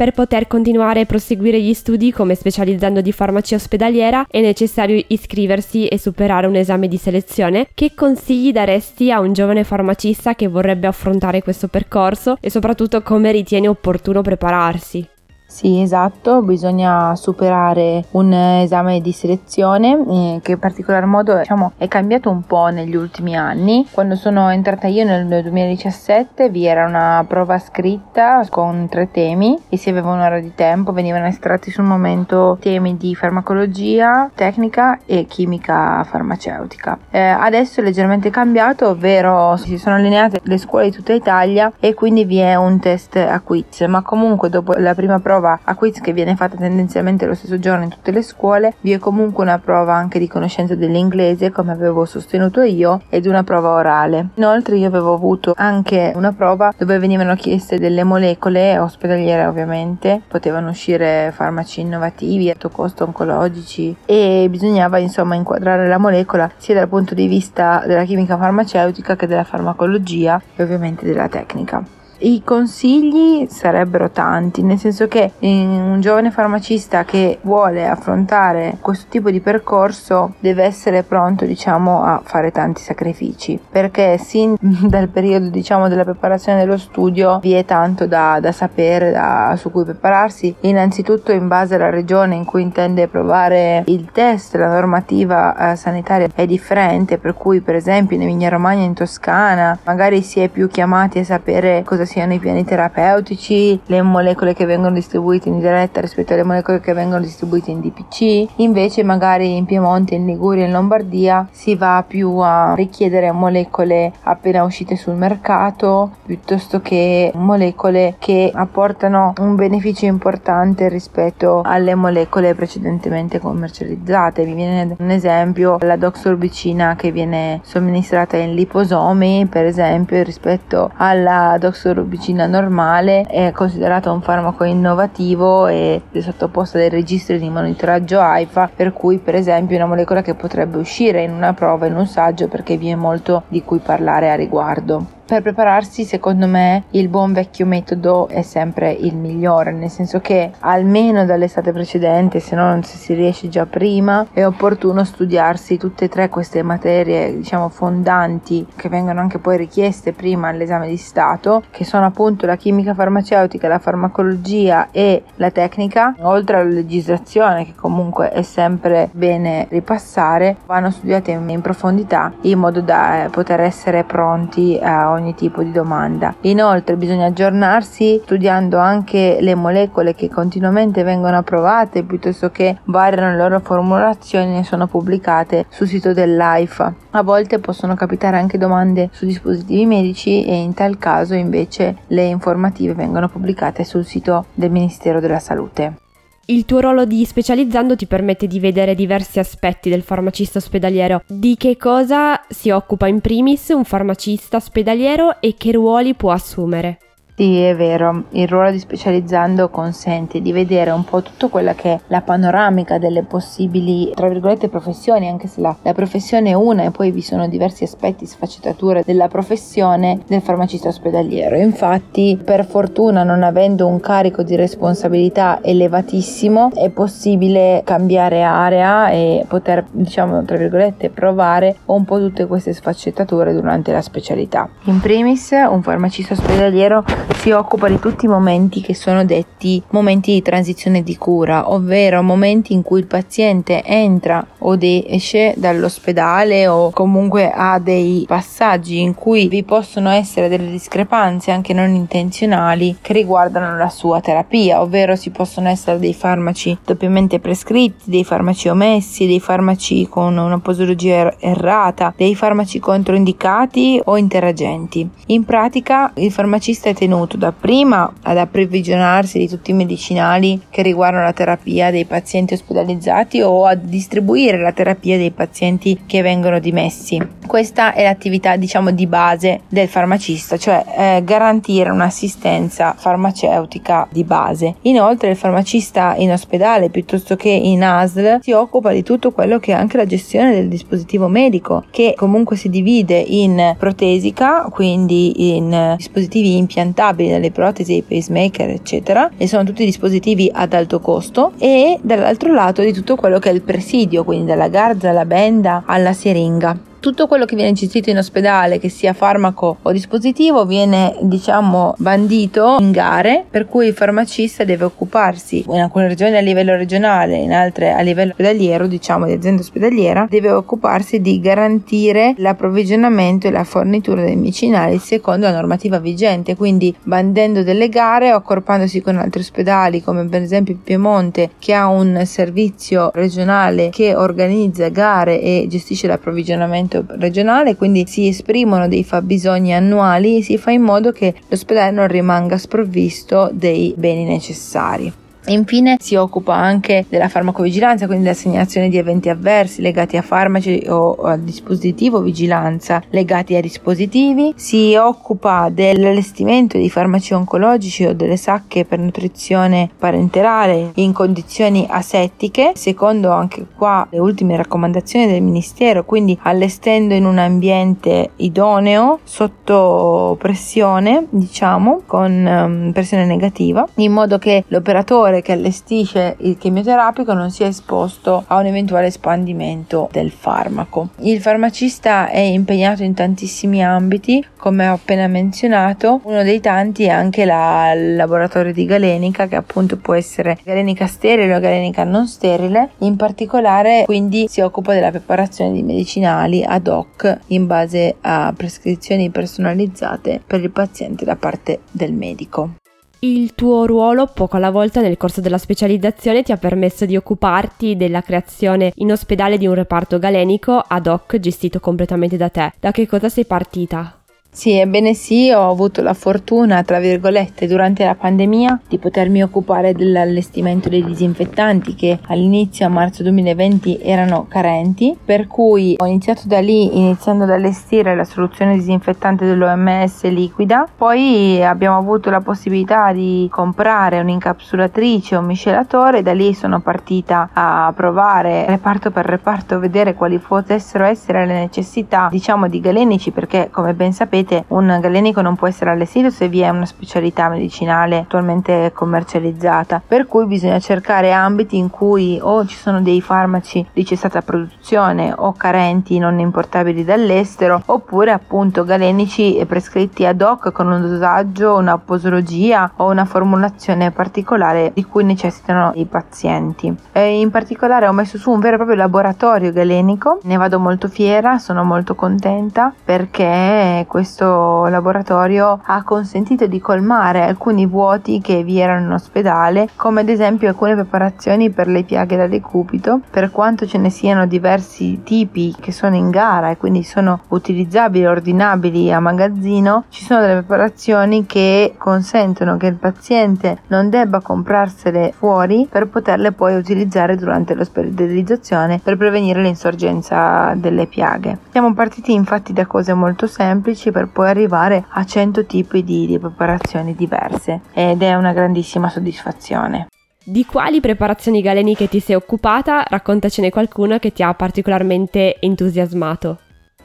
Per 0.00 0.12
poter 0.12 0.46
continuare 0.46 1.00
e 1.00 1.04
proseguire 1.06 1.60
gli 1.60 1.74
studi 1.74 2.10
come 2.10 2.34
specializzando 2.34 3.02
di 3.02 3.12
farmacia 3.12 3.56
ospedaliera 3.56 4.24
è 4.30 4.40
necessario 4.40 5.04
iscriversi 5.08 5.88
e 5.88 5.98
superare 5.98 6.46
un 6.46 6.54
esame 6.54 6.88
di 6.88 6.96
selezione. 6.96 7.68
Che 7.74 7.92
consigli 7.94 8.50
daresti 8.50 9.12
a 9.12 9.20
un 9.20 9.34
giovane 9.34 9.62
farmacista 9.62 10.34
che 10.34 10.48
vorrebbe 10.48 10.86
affrontare 10.86 11.42
questo 11.42 11.68
percorso 11.68 12.38
e 12.40 12.48
soprattutto 12.48 13.02
come 13.02 13.30
ritiene 13.30 13.68
opportuno 13.68 14.22
prepararsi? 14.22 15.06
Sì, 15.50 15.80
esatto, 15.82 16.42
bisogna 16.42 17.16
superare 17.16 18.04
un 18.12 18.32
esame 18.32 19.00
di 19.00 19.10
selezione 19.10 19.98
eh, 20.08 20.40
che 20.42 20.52
in 20.52 20.58
particolar 20.60 21.06
modo 21.06 21.36
diciamo, 21.36 21.72
è 21.76 21.88
cambiato 21.88 22.30
un 22.30 22.42
po' 22.42 22.68
negli 22.68 22.94
ultimi 22.94 23.36
anni. 23.36 23.84
Quando 23.90 24.14
sono 24.14 24.48
entrata 24.50 24.86
io 24.86 25.04
nel 25.04 25.26
2017 25.26 26.50
vi 26.50 26.66
era 26.66 26.86
una 26.86 27.24
prova 27.26 27.58
scritta 27.58 28.46
con 28.48 28.86
tre 28.88 29.10
temi 29.10 29.58
e 29.68 29.76
si 29.76 29.90
aveva 29.90 30.12
un'ora 30.12 30.38
di 30.38 30.54
tempo, 30.54 30.92
venivano 30.92 31.26
estratti 31.26 31.72
sul 31.72 31.84
momento 31.84 32.56
temi 32.60 32.96
di 32.96 33.16
farmacologia, 33.16 34.30
tecnica 34.32 35.00
e 35.04 35.26
chimica 35.26 36.04
farmaceutica. 36.04 36.96
Eh, 37.10 37.18
adesso 37.18 37.80
è 37.80 37.82
leggermente 37.82 38.30
cambiato, 38.30 38.88
ovvero 38.88 39.56
si 39.56 39.76
sono 39.78 39.96
allineate 39.96 40.38
le 40.44 40.58
scuole 40.58 40.90
di 40.90 40.96
tutta 40.96 41.12
Italia 41.12 41.72
e 41.80 41.92
quindi 41.92 42.24
vi 42.24 42.38
è 42.38 42.54
un 42.54 42.78
test 42.78 43.16
a 43.16 43.40
quiz, 43.40 43.80
ma 43.88 44.00
comunque 44.02 44.48
dopo 44.48 44.74
la 44.74 44.94
prima 44.94 45.18
prova 45.18 45.38
prova 45.40 45.60
a 45.64 45.74
quiz 45.74 46.00
che 46.00 46.12
viene 46.12 46.36
fatta 46.36 46.56
tendenzialmente 46.56 47.24
lo 47.24 47.34
stesso 47.34 47.58
giorno 47.58 47.84
in 47.84 47.90
tutte 47.90 48.10
le 48.10 48.22
scuole, 48.22 48.74
vi 48.80 48.92
è 48.92 48.98
comunque 48.98 49.42
una 49.42 49.58
prova 49.58 49.94
anche 49.94 50.18
di 50.18 50.28
conoscenza 50.28 50.74
dell'inglese 50.74 51.50
come 51.50 51.72
avevo 51.72 52.04
sostenuto 52.04 52.60
io 52.60 53.00
ed 53.08 53.24
una 53.24 53.42
prova 53.42 53.70
orale. 53.70 54.28
Inoltre 54.34 54.76
io 54.76 54.86
avevo 54.86 55.14
avuto 55.14 55.54
anche 55.56 56.12
una 56.14 56.32
prova 56.32 56.74
dove 56.76 56.98
venivano 56.98 57.34
chieste 57.34 57.78
delle 57.78 58.04
molecole 58.04 58.78
ospedaliere 58.78 59.46
ovviamente, 59.46 60.20
potevano 60.28 60.70
uscire 60.70 61.32
farmaci 61.34 61.80
innovativi, 61.80 62.50
a 62.50 62.56
costo 62.70 63.04
oncologici 63.04 63.96
e 64.04 64.46
bisognava 64.50 64.98
insomma 64.98 65.34
inquadrare 65.34 65.88
la 65.88 65.98
molecola 65.98 66.50
sia 66.56 66.74
dal 66.74 66.88
punto 66.88 67.14
di 67.14 67.26
vista 67.26 67.82
della 67.86 68.04
chimica 68.04 68.36
farmaceutica 68.36 69.16
che 69.16 69.26
della 69.26 69.44
farmacologia 69.44 70.40
e 70.54 70.62
ovviamente 70.62 71.06
della 71.06 71.28
tecnica. 71.28 71.98
I 72.22 72.42
consigli 72.44 73.46
sarebbero 73.48 74.10
tanti, 74.10 74.62
nel 74.62 74.76
senso 74.76 75.08
che 75.08 75.32
un 75.40 76.00
giovane 76.00 76.30
farmacista 76.30 77.04
che 77.04 77.38
vuole 77.42 77.88
affrontare 77.88 78.76
questo 78.82 79.06
tipo 79.08 79.30
di 79.30 79.40
percorso 79.40 80.34
deve 80.38 80.64
essere 80.64 81.02
pronto, 81.02 81.46
diciamo, 81.46 82.02
a 82.02 82.20
fare 82.22 82.50
tanti 82.50 82.82
sacrifici, 82.82 83.58
perché 83.70 84.18
sin 84.18 84.54
dal 84.60 85.08
periodo, 85.08 85.48
diciamo, 85.48 85.88
della 85.88 86.04
preparazione 86.04 86.58
dello 86.58 86.76
studio 86.76 87.38
vi 87.38 87.54
è 87.54 87.64
tanto 87.64 88.06
da, 88.06 88.38
da 88.38 88.52
sapere, 88.52 89.12
da, 89.12 89.54
su 89.56 89.70
cui 89.70 89.84
prepararsi, 89.84 90.54
innanzitutto 90.60 91.32
in 91.32 91.48
base 91.48 91.76
alla 91.76 91.88
regione 91.88 92.34
in 92.34 92.44
cui 92.44 92.60
intende 92.60 93.08
provare 93.08 93.82
il 93.86 94.10
test, 94.12 94.56
la 94.56 94.68
normativa 94.68 95.72
eh, 95.72 95.76
sanitaria 95.76 96.28
è 96.34 96.44
differente, 96.44 97.16
per 97.16 97.32
cui 97.32 97.62
per 97.62 97.76
esempio 97.76 98.16
in 98.16 98.22
Emilia 98.22 98.50
Romagna, 98.50 98.84
in 98.84 98.92
Toscana, 98.92 99.78
magari 99.84 100.20
si 100.20 100.40
è 100.40 100.48
più 100.48 100.68
chiamati 100.68 101.20
a 101.20 101.24
sapere 101.24 101.82
cosa 101.82 102.08
siano 102.10 102.34
i 102.34 102.40
piani 102.40 102.64
terapeutici, 102.64 103.78
le 103.86 104.02
molecole 104.02 104.52
che 104.52 104.64
vengono 104.64 104.94
distribuite 104.94 105.48
in 105.48 105.60
diretta 105.60 106.00
rispetto 106.00 106.32
alle 106.32 106.42
molecole 106.42 106.80
che 106.80 106.92
vengono 106.92 107.20
distribuite 107.20 107.70
in 107.70 107.80
DPC, 107.80 108.48
invece 108.56 109.04
magari 109.04 109.56
in 109.56 109.64
Piemonte, 109.64 110.16
in 110.16 110.26
Liguria, 110.26 110.64
in 110.64 110.72
Lombardia 110.72 111.46
si 111.52 111.76
va 111.76 112.04
più 112.04 112.38
a 112.38 112.74
richiedere 112.74 113.30
molecole 113.30 114.12
appena 114.24 114.64
uscite 114.64 114.96
sul 114.96 115.14
mercato 115.14 116.16
piuttosto 116.26 116.80
che 116.80 117.30
molecole 117.36 118.16
che 118.18 118.50
apportano 118.52 119.34
un 119.38 119.54
beneficio 119.54 120.06
importante 120.06 120.88
rispetto 120.88 121.62
alle 121.64 121.94
molecole 121.94 122.56
precedentemente 122.56 123.38
commercializzate. 123.38 124.44
Vi 124.44 124.54
viene 124.54 124.96
un 124.98 125.10
esempio 125.10 125.76
la 125.82 125.94
doxorubicina 125.94 126.96
che 126.96 127.12
viene 127.12 127.60
somministrata 127.62 128.36
in 128.36 128.54
liposomi, 128.54 129.46
per 129.48 129.64
esempio, 129.64 130.20
rispetto 130.24 130.90
alla 130.96 131.56
doxorubicina 131.56 131.98
vicina 132.04 132.46
normale 132.46 133.22
è 133.22 133.52
considerata 133.52 134.10
un 134.10 134.22
farmaco 134.22 134.64
innovativo 134.64 135.66
e 135.66 136.02
è 136.10 136.20
sottoposta 136.20 136.78
a 136.78 136.80
dei 136.80 136.90
registri 136.90 137.38
di 137.38 137.48
monitoraggio 137.48 138.20
AIFA 138.20 138.70
per 138.74 138.92
cui 138.92 139.18
per 139.18 139.34
esempio 139.34 139.76
è 139.76 139.80
una 139.80 139.88
molecola 139.88 140.22
che 140.22 140.34
potrebbe 140.34 140.78
uscire 140.78 141.22
in 141.22 141.32
una 141.32 141.52
prova 141.52 141.86
in 141.86 141.96
un 141.96 142.06
saggio 142.06 142.48
perché 142.48 142.76
vi 142.76 142.88
è 142.88 142.94
molto 142.94 143.44
di 143.48 143.62
cui 143.62 143.78
parlare 143.78 144.30
a 144.30 144.34
riguardo 144.34 145.18
per 145.30 145.42
prepararsi 145.42 146.02
secondo 146.04 146.48
me 146.48 146.82
il 146.90 147.06
buon 147.06 147.32
vecchio 147.32 147.64
metodo 147.64 148.26
è 148.26 148.42
sempre 148.42 148.90
il 148.90 149.14
migliore 149.14 149.70
nel 149.70 149.88
senso 149.88 150.18
che 150.18 150.50
almeno 150.58 151.24
dall'estate 151.24 151.70
precedente 151.70 152.40
se 152.40 152.56
non 152.56 152.82
si 152.82 153.14
riesce 153.14 153.48
già 153.48 153.64
prima 153.64 154.26
è 154.32 154.44
opportuno 154.44 155.04
studiarsi 155.04 155.76
tutte 155.76 156.06
e 156.06 156.08
tre 156.08 156.28
queste 156.28 156.64
materie 156.64 157.36
diciamo 157.36 157.68
fondanti 157.68 158.66
che 158.74 158.88
vengono 158.88 159.20
anche 159.20 159.38
poi 159.38 159.56
richieste 159.56 160.12
prima 160.12 160.48
all'esame 160.48 160.88
di 160.88 160.96
stato 160.96 161.62
che 161.70 161.84
sono 161.84 162.06
appunto 162.06 162.44
la 162.44 162.56
chimica 162.56 162.92
farmaceutica 162.92 163.68
la 163.68 163.78
farmacologia 163.78 164.88
e 164.90 165.22
la 165.36 165.50
tecnica. 165.50 166.14
Oltre 166.20 166.56
alla 166.56 166.70
legislazione 166.70 167.64
che 167.64 167.74
comunque 167.74 168.30
è 168.30 168.42
sempre 168.42 169.08
bene 169.12 169.66
ripassare 169.70 170.56
vanno 170.66 170.90
studiate 170.90 171.30
in 171.30 171.60
profondità 171.60 172.32
in 172.42 172.58
modo 172.58 172.80
da 172.80 173.24
eh, 173.24 173.28
poter 173.28 173.60
essere 173.60 174.04
pronti 174.04 174.78
a 174.82 175.10
ogni 175.10 175.19
ogni 175.20 175.34
tipo 175.34 175.62
di 175.62 175.70
domanda. 175.70 176.34
Inoltre 176.42 176.96
bisogna 176.96 177.26
aggiornarsi 177.26 178.20
studiando 178.24 178.78
anche 178.78 179.38
le 179.40 179.54
molecole 179.54 180.14
che 180.14 180.28
continuamente 180.28 181.02
vengono 181.02 181.38
approvate 181.38 182.02
piuttosto 182.02 182.50
che 182.50 182.78
variano 182.84 183.30
le 183.30 183.36
loro 183.36 183.60
formulazioni 183.60 184.58
e 184.58 184.64
sono 184.64 184.86
pubblicate 184.86 185.66
sul 185.68 185.86
sito 185.86 186.12
dell'AIFA. 186.12 186.94
A 187.10 187.22
volte 187.22 187.58
possono 187.58 187.94
capitare 187.94 188.38
anche 188.38 188.58
domande 188.58 189.08
su 189.12 189.24
dispositivi 189.24 189.86
medici 189.86 190.44
e 190.44 190.54
in 190.54 190.74
tal 190.74 190.98
caso 190.98 191.34
invece 191.34 191.96
le 192.08 192.24
informative 192.24 192.94
vengono 192.94 193.28
pubblicate 193.28 193.84
sul 193.84 194.04
sito 194.04 194.46
del 194.54 194.70
Ministero 194.70 195.20
della 195.20 195.38
Salute. 195.38 196.08
Il 196.50 196.64
tuo 196.64 196.80
ruolo 196.80 197.04
di 197.04 197.24
specializzando 197.24 197.94
ti 197.94 198.06
permette 198.06 198.48
di 198.48 198.58
vedere 198.58 198.96
diversi 198.96 199.38
aspetti 199.38 199.88
del 199.88 200.02
farmacista 200.02 200.58
ospedaliero. 200.58 201.22
Di 201.28 201.54
che 201.56 201.76
cosa 201.76 202.44
si 202.48 202.70
occupa 202.70 203.06
in 203.06 203.20
primis 203.20 203.68
un 203.68 203.84
farmacista 203.84 204.56
ospedaliero 204.56 205.40
e 205.40 205.54
che 205.56 205.70
ruoli 205.70 206.14
può 206.14 206.32
assumere? 206.32 207.09
Sì, 207.40 207.58
è 207.62 207.74
vero, 207.74 208.24
il 208.32 208.46
ruolo 208.46 208.70
di 208.70 208.78
specializzando 208.78 209.70
consente 209.70 210.42
di 210.42 210.52
vedere 210.52 210.90
un 210.90 211.04
po' 211.04 211.22
tutto 211.22 211.48
quella 211.48 211.72
che 211.72 211.94
è 211.94 212.00
la 212.08 212.20
panoramica 212.20 212.98
delle 212.98 213.22
possibili, 213.22 214.12
tra 214.14 214.28
virgolette, 214.28 214.68
professioni, 214.68 215.26
anche 215.26 215.48
se 215.48 215.62
la, 215.62 215.74
la 215.80 215.94
professione 215.94 216.50
è 216.50 216.52
una 216.52 216.82
e 216.82 216.90
poi 216.90 217.10
vi 217.10 217.22
sono 217.22 217.48
diversi 217.48 217.84
aspetti, 217.84 218.26
sfaccettature 218.26 219.04
della 219.06 219.28
professione 219.28 220.20
del 220.26 220.42
farmacista 220.42 220.88
ospedaliero. 220.88 221.56
Infatti, 221.56 222.38
per 222.44 222.66
fortuna, 222.66 223.22
non 223.22 223.42
avendo 223.42 223.86
un 223.86 224.00
carico 224.00 224.42
di 224.42 224.54
responsabilità 224.54 225.60
elevatissimo, 225.62 226.72
è 226.74 226.90
possibile 226.90 227.80
cambiare 227.86 228.42
area 228.42 229.08
e 229.08 229.46
poter, 229.48 229.86
diciamo, 229.90 230.44
tra 230.44 230.58
virgolette, 230.58 231.08
provare 231.08 231.76
un 231.86 232.04
po' 232.04 232.18
tutte 232.18 232.44
queste 232.46 232.74
sfaccettature 232.74 233.54
durante 233.54 233.92
la 233.92 234.02
specialità. 234.02 234.68
In 234.84 235.00
primis, 235.00 235.52
un 235.52 235.80
farmacista 235.82 236.34
ospedaliero 236.34 237.02
si 237.34 237.50
occupa 237.52 237.88
di 237.88 237.98
tutti 237.98 238.26
i 238.26 238.28
momenti 238.28 238.80
che 238.80 238.94
sono 238.94 239.24
detti 239.24 239.82
momenti 239.90 240.32
di 240.32 240.42
transizione 240.42 241.02
di 241.02 241.16
cura, 241.16 241.70
ovvero 241.70 242.22
momenti 242.22 242.72
in 242.72 242.82
cui 242.82 243.00
il 243.00 243.06
paziente 243.06 243.82
entra 243.84 244.44
o 244.58 244.76
esce 244.80 245.54
dall'ospedale 245.56 246.66
o 246.66 246.90
comunque 246.90 247.50
ha 247.50 247.78
dei 247.78 248.24
passaggi 248.26 249.00
in 249.00 249.14
cui 249.14 249.48
vi 249.48 249.62
possono 249.62 250.10
essere 250.10 250.48
delle 250.48 250.70
discrepanze 250.70 251.50
anche 251.50 251.72
non 251.72 251.94
intenzionali 251.94 252.96
che 253.00 253.12
riguardano 253.12 253.76
la 253.76 253.88
sua 253.88 254.20
terapia, 254.20 254.80
ovvero 254.80 255.16
si 255.16 255.30
possono 255.30 255.68
essere 255.68 255.98
dei 255.98 256.14
farmaci 256.14 256.76
doppiamente 256.84 257.38
prescritti, 257.38 258.10
dei 258.10 258.24
farmaci 258.24 258.68
omessi, 258.68 259.26
dei 259.26 259.40
farmaci 259.40 260.08
con 260.08 260.36
una 260.36 260.58
posologia 260.58 261.14
er-, 261.14 261.36
errata, 261.40 262.12
dei 262.16 262.34
farmaci 262.34 262.78
controindicati 262.78 264.00
o 264.04 264.16
interagenti. 264.16 265.08
In 265.26 265.44
pratica 265.44 266.12
il 266.16 266.32
farmacista 266.32 266.88
è 266.88 266.94
tenuto 266.94 267.19
tenuto 267.20 267.36
dapprima 267.36 268.12
ad 268.22 268.38
approvvigionarsi 268.38 269.38
di 269.38 269.48
tutti 269.48 269.70
i 269.72 269.74
medicinali 269.74 270.60
che 270.70 270.82
riguardano 270.82 271.24
la 271.24 271.32
terapia 271.32 271.90
dei 271.90 272.04
pazienti 272.04 272.54
ospedalizzati 272.54 273.42
o 273.42 273.66
a 273.66 273.74
distribuire 273.74 274.58
la 274.58 274.72
terapia 274.72 275.16
dei 275.16 275.30
pazienti 275.30 276.02
che 276.06 276.22
vengono 276.22 276.58
dimessi. 276.58 277.38
Questa 277.46 277.92
è 277.92 278.04
l'attività 278.04 278.56
diciamo 278.56 278.92
di 278.92 279.06
base 279.06 279.62
del 279.68 279.88
farmacista, 279.88 280.56
cioè 280.56 280.84
eh, 280.96 281.22
garantire 281.24 281.90
un'assistenza 281.90 282.94
farmaceutica 282.96 284.06
di 284.10 284.24
base. 284.24 284.76
Inoltre 284.82 285.30
il 285.30 285.36
farmacista 285.36 286.14
in 286.16 286.30
ospedale 286.30 286.90
piuttosto 286.90 287.36
che 287.36 287.48
in 287.48 287.82
ASL 287.82 288.38
si 288.40 288.52
occupa 288.52 288.92
di 288.92 289.02
tutto 289.02 289.32
quello 289.32 289.58
che 289.58 289.72
è 289.72 289.74
anche 289.74 289.96
la 289.96 290.06
gestione 290.06 290.52
del 290.52 290.68
dispositivo 290.68 291.26
medico 291.26 291.84
che 291.90 292.14
comunque 292.16 292.56
si 292.56 292.70
divide 292.70 293.18
in 293.18 293.74
protesica, 293.76 294.68
quindi 294.70 295.56
in 295.56 295.94
dispositivi 295.96 296.56
impiantati 296.56 296.99
stabili, 297.00 297.30
dalle 297.30 297.50
protesi 297.50 297.94
ai 297.94 298.02
pacemaker, 298.02 298.68
eccetera, 298.68 299.30
e 299.38 299.48
sono 299.48 299.64
tutti 299.64 299.86
dispositivi 299.86 300.50
ad 300.52 300.74
alto 300.74 301.00
costo, 301.00 301.52
e 301.58 301.98
dall'altro 302.02 302.52
lato 302.52 302.82
di 302.82 302.92
tutto 302.92 303.16
quello 303.16 303.38
che 303.38 303.48
è 303.48 303.52
il 303.54 303.62
presidio, 303.62 304.22
quindi 304.22 304.46
dalla 304.46 304.68
garza 304.68 305.08
alla 305.08 305.24
benda 305.24 305.84
alla 305.86 306.12
siringa 306.12 306.88
tutto 307.00 307.26
quello 307.26 307.46
che 307.46 307.56
viene 307.56 307.72
gestito 307.72 308.10
in 308.10 308.18
ospedale, 308.18 308.78
che 308.78 308.90
sia 308.90 309.14
farmaco 309.14 309.78
o 309.82 309.90
dispositivo, 309.90 310.66
viene 310.66 311.16
diciamo 311.22 311.94
bandito 311.96 312.76
in 312.78 312.92
gare, 312.92 313.44
per 313.48 313.66
cui 313.66 313.86
il 313.86 313.94
farmacista 313.94 314.64
deve 314.64 314.84
occuparsi 314.84 315.64
in 315.66 315.80
alcune 315.80 316.08
regioni 316.08 316.36
a 316.36 316.40
livello 316.40 316.76
regionale, 316.76 317.36
in 317.36 317.52
altre 317.52 317.92
a 317.92 318.00
livello 318.02 318.30
ospedaliero, 318.32 318.86
diciamo 318.86 319.26
di 319.26 319.32
azienda 319.32 319.62
ospedaliera, 319.62 320.26
deve 320.28 320.50
occuparsi 320.50 321.20
di 321.20 321.40
garantire 321.40 322.34
l'approvvigionamento 322.36 323.46
e 323.46 323.50
la 323.50 323.64
fornitura 323.64 324.22
dei 324.22 324.36
medicinali 324.36 324.98
secondo 324.98 325.46
la 325.46 325.54
normativa 325.54 325.98
vigente, 325.98 326.54
quindi 326.54 326.94
bandendo 327.02 327.62
delle 327.62 327.88
gare 327.88 328.32
o 328.32 328.36
accorpandosi 328.36 329.00
con 329.00 329.16
altri 329.16 329.40
ospedali 329.40 330.02
come 330.02 330.26
per 330.26 330.42
esempio 330.42 330.74
il 330.74 330.80
Piemonte 330.82 331.50
che 331.58 331.72
ha 331.72 331.88
un 331.88 332.22
servizio 332.26 333.10
regionale 333.14 333.88
che 333.88 334.14
organizza 334.14 334.88
gare 334.88 335.40
e 335.40 335.66
gestisce 335.68 336.06
l'approvvigionamento 336.06 336.89
regolamento 336.90 337.04
regionale, 337.18 337.76
quindi 337.76 338.04
si 338.06 338.26
esprimono 338.26 338.88
dei 338.88 339.04
fabbisogni 339.04 339.72
annuali 339.72 340.38
e 340.38 340.42
si 340.42 340.58
fa 340.58 340.72
in 340.72 340.82
modo 340.82 341.12
che 341.12 341.34
l'ospedale 341.48 341.92
non 341.92 342.08
rimanga 342.08 342.58
sprovvisto 342.58 343.50
dei 343.52 343.94
beni 343.96 344.24
necessari. 344.24 345.12
Infine 345.46 345.96
si 345.98 346.14
occupa 346.16 346.54
anche 346.54 347.06
della 347.08 347.28
farmacovigilanza, 347.28 348.06
quindi 348.06 348.24
dell'assegnazione 348.24 348.88
di 348.88 348.98
eventi 348.98 349.28
avversi 349.28 349.80
legati 349.80 350.16
a 350.16 350.22
farmaci 350.22 350.84
o 350.88 351.14
a 351.22 351.36
dispositivo 351.36 352.20
vigilanza 352.20 353.02
legati 353.10 353.56
a 353.56 353.60
dispositivi, 353.60 354.52
si 354.56 354.94
occupa 354.96 355.68
dell'allestimento 355.70 356.76
di 356.76 356.90
farmaci 356.90 357.32
oncologici 357.34 358.04
o 358.04 358.12
delle 358.12 358.36
sacche 358.36 358.84
per 358.84 358.98
nutrizione 358.98 359.88
parenterale 359.98 360.92
in 360.94 361.12
condizioni 361.12 361.86
asettiche, 361.88 362.72
secondo 362.74 363.30
anche 363.30 363.66
qua 363.74 364.06
le 364.10 364.18
ultime 364.18 364.56
raccomandazioni 364.56 365.26
del 365.26 365.42
Ministero, 365.42 366.04
quindi 366.04 366.38
allestendo 366.42 367.14
in 367.14 367.24
un 367.24 367.38
ambiente 367.38 368.30
idoneo 368.36 369.20
sotto 369.24 370.36
pressione, 370.38 371.26
diciamo, 371.30 372.02
con 372.06 372.30
um, 372.30 372.92
pressione 372.92 373.24
negativa, 373.24 373.86
in 373.96 374.12
modo 374.12 374.38
che 374.38 374.64
l'operatore 374.68 375.29
che 375.40 375.52
allestisce 375.52 376.36
il 376.40 376.58
chemioterapico 376.58 377.32
non 377.32 377.50
sia 377.50 377.68
esposto 377.68 378.44
a 378.46 378.56
un 378.56 378.66
eventuale 378.66 379.06
espandimento 379.06 380.08
del 380.10 380.32
farmaco. 380.32 381.10
Il 381.20 381.40
farmacista 381.40 382.28
è 382.28 382.40
impegnato 382.40 383.04
in 383.04 383.14
tantissimi 383.14 383.84
ambiti, 383.84 384.44
come 384.56 384.88
ho 384.88 384.94
appena 384.94 385.26
menzionato, 385.28 386.20
uno 386.24 386.42
dei 386.42 386.60
tanti 386.60 387.04
è 387.04 387.08
anche 387.08 387.44
la, 387.44 387.92
il 387.92 388.16
laboratorio 388.16 388.72
di 388.72 388.84
galenica 388.84 389.46
che 389.46 389.56
appunto 389.56 389.96
può 389.96 390.14
essere 390.14 390.58
galenica 390.64 391.06
sterile 391.06 391.54
o 391.54 391.60
galenica 391.60 392.04
non 392.04 392.26
sterile, 392.26 392.90
in 392.98 393.16
particolare 393.16 394.02
quindi 394.04 394.46
si 394.48 394.60
occupa 394.60 394.92
della 394.92 395.10
preparazione 395.10 395.72
di 395.72 395.82
medicinali 395.82 396.64
ad 396.64 396.88
hoc 396.88 397.38
in 397.48 397.66
base 397.66 398.16
a 398.20 398.52
prescrizioni 398.56 399.30
personalizzate 399.30 400.42
per 400.44 400.60
il 400.60 400.70
paziente 400.70 401.24
da 401.24 401.36
parte 401.36 401.80
del 401.90 402.12
medico. 402.12 402.79
Il 403.22 403.54
tuo 403.54 403.84
ruolo 403.84 404.28
poco 404.32 404.56
alla 404.56 404.70
volta 404.70 405.02
nel 405.02 405.18
corso 405.18 405.42
della 405.42 405.58
specializzazione 405.58 406.42
ti 406.42 406.52
ha 406.52 406.56
permesso 406.56 407.04
di 407.04 407.16
occuparti 407.16 407.94
della 407.94 408.22
creazione 408.22 408.92
in 408.94 409.12
ospedale 409.12 409.58
di 409.58 409.66
un 409.66 409.74
reparto 409.74 410.18
galenico 410.18 410.78
ad 410.78 411.06
hoc 411.06 411.38
gestito 411.38 411.80
completamente 411.80 412.38
da 412.38 412.48
te. 412.48 412.72
Da 412.80 412.92
che 412.92 413.06
cosa 413.06 413.28
sei 413.28 413.44
partita? 413.44 414.19
Sì, 414.52 414.72
ebbene 414.72 415.14
sì, 415.14 415.52
ho 415.52 415.70
avuto 415.70 416.02
la 416.02 416.12
fortuna, 416.12 416.82
tra 416.82 416.98
virgolette, 416.98 417.68
durante 417.68 418.04
la 418.04 418.16
pandemia 418.16 418.80
di 418.88 418.98
potermi 418.98 419.44
occupare 419.44 419.94
dell'allestimento 419.94 420.88
dei 420.88 421.04
disinfettanti 421.04 421.94
che 421.94 422.18
all'inizio 422.26 422.84
a 422.84 422.88
marzo 422.88 423.22
2020 423.22 424.00
erano 424.02 424.46
carenti, 424.48 425.16
per 425.24 425.46
cui 425.46 425.94
ho 425.98 426.04
iniziato 426.04 426.42
da 426.46 426.58
lì 426.58 426.98
iniziando 426.98 427.44
ad 427.44 427.50
allestire 427.50 428.16
la 428.16 428.24
soluzione 428.24 428.74
disinfettante 428.74 429.46
dell'OMS 429.46 430.24
liquida, 430.24 430.86
poi 430.94 431.64
abbiamo 431.64 431.96
avuto 431.96 432.28
la 432.28 432.40
possibilità 432.40 433.12
di 433.12 433.48
comprare 433.52 434.18
un'incapsulatrice 434.18 435.36
un 435.36 435.44
miscelatore, 435.44 436.22
da 436.22 436.34
lì 436.34 436.54
sono 436.54 436.80
partita 436.80 437.50
a 437.52 437.92
provare 437.94 438.66
reparto 438.66 439.12
per 439.12 439.26
reparto, 439.26 439.78
vedere 439.78 440.14
quali 440.14 440.38
potessero 440.38 441.04
essere 441.04 441.46
le 441.46 441.54
necessità, 441.60 442.26
diciamo, 442.32 442.66
di 442.66 442.80
galenici, 442.80 443.30
perché 443.30 443.68
come 443.70 443.94
ben 443.94 444.12
sapete 444.12 444.38
sapete 444.40 444.64
un 444.68 444.98
galenico 445.00 445.40
non 445.42 445.56
può 445.56 445.66
essere 445.66 445.90
allestito 445.90 446.30
se 446.30 446.48
vi 446.48 446.60
è 446.60 446.68
una 446.68 446.86
specialità 446.86 447.48
medicinale 447.48 448.18
attualmente 448.18 448.90
commercializzata, 448.94 450.02
per 450.06 450.26
cui 450.26 450.46
bisogna 450.46 450.78
cercare 450.78 451.32
ambiti 451.32 451.76
in 451.76 451.90
cui 451.90 452.38
o 452.40 452.64
ci 452.66 452.76
sono 452.76 453.00
dei 453.02 453.20
farmaci 453.20 453.86
di 453.92 454.04
cessata 454.04 454.42
produzione 454.42 455.32
o 455.36 455.52
carenti 455.52 456.18
non 456.18 456.38
importabili 456.38 457.04
dall'estero, 457.04 457.82
oppure 457.86 458.32
appunto 458.32 458.84
galenici 458.84 459.62
prescritti 459.66 460.24
ad 460.24 460.40
hoc 460.40 460.72
con 460.72 460.90
un 460.90 461.00
dosaggio, 461.00 461.76
una 461.76 461.98
posologia 461.98 462.92
o 462.96 463.10
una 463.10 463.24
formulazione 463.24 464.10
particolare 464.10 464.92
di 464.94 465.04
cui 465.04 465.24
necessitano 465.24 465.92
i 465.94 466.06
pazienti. 466.06 466.94
E 467.12 467.40
in 467.40 467.50
particolare 467.50 468.06
ho 468.06 468.12
messo 468.12 468.38
su 468.38 468.50
un 468.50 468.60
vero 468.60 468.74
e 468.74 468.76
proprio 468.76 468.96
laboratorio 468.96 469.72
galenico, 469.72 470.40
ne 470.44 470.56
vado 470.56 470.78
molto 470.78 471.08
fiera, 471.08 471.58
sono 471.58 471.84
molto 471.84 472.14
contenta 472.14 472.92
perché 473.04 474.04
questo 474.08 474.29
questo 474.30 474.86
laboratorio 474.86 475.80
ha 475.82 476.04
consentito 476.04 476.66
di 476.66 476.80
colmare 476.80 477.42
alcuni 477.42 477.84
vuoti 477.86 478.40
che 478.40 478.62
vi 478.62 478.78
erano 478.78 479.06
in 479.06 479.12
ospedale, 479.12 479.88
come 479.96 480.20
ad 480.20 480.28
esempio 480.28 480.68
alcune 480.68 480.94
preparazioni 480.94 481.70
per 481.70 481.88
le 481.88 482.04
piaghe 482.04 482.36
da 482.36 482.46
decupito, 482.46 483.20
per 483.28 483.50
quanto 483.50 483.86
ce 483.86 483.98
ne 483.98 484.08
siano 484.08 484.46
diversi 484.46 485.22
tipi 485.24 485.74
che 485.80 485.90
sono 485.90 486.14
in 486.14 486.30
gara 486.30 486.70
e 486.70 486.76
quindi 486.76 487.02
sono 487.02 487.40
utilizzabili 487.48 488.24
ordinabili 488.24 489.12
a 489.12 489.18
magazzino, 489.18 490.04
ci 490.10 490.24
sono 490.24 490.42
delle 490.42 490.62
preparazioni 490.62 491.44
che 491.44 491.94
consentono 491.98 492.76
che 492.76 492.86
il 492.86 492.94
paziente 492.94 493.78
non 493.88 494.10
debba 494.10 494.40
comprarsele 494.40 495.32
fuori 495.36 495.88
per 495.90 496.06
poterle 496.06 496.52
poi 496.52 496.76
utilizzare 496.76 497.34
durante 497.34 497.74
l'ospedalizzazione 497.74 499.00
per 499.02 499.16
prevenire 499.16 499.60
l'insorgenza 499.60 500.72
delle 500.76 501.06
piaghe. 501.06 501.58
Siamo 501.72 501.94
partiti 501.94 502.32
infatti 502.32 502.72
da 502.72 502.86
cose 502.86 503.12
molto 503.12 503.48
semplici 503.48 504.12
per 504.20 504.28
poi 504.28 504.48
arrivare 504.50 505.06
a 505.08 505.24
100 505.24 505.64
tipi 505.64 506.04
di, 506.04 506.26
di 506.26 506.38
preparazioni 506.38 507.14
diverse 507.14 507.80
ed 507.94 508.20
è 508.20 508.34
una 508.34 508.52
grandissima 508.52 509.08
soddisfazione. 509.08 510.08
Di 510.44 510.66
quali 510.66 511.00
preparazioni 511.00 511.62
galeniche 511.62 512.06
ti 512.06 512.20
sei 512.20 512.34
occupata? 512.34 513.02
Raccontacene 513.08 513.70
qualcuna 513.70 514.18
che 514.18 514.32
ti 514.32 514.42
ha 514.42 514.52
particolarmente 514.52 515.58
entusiasmato. 515.58 516.58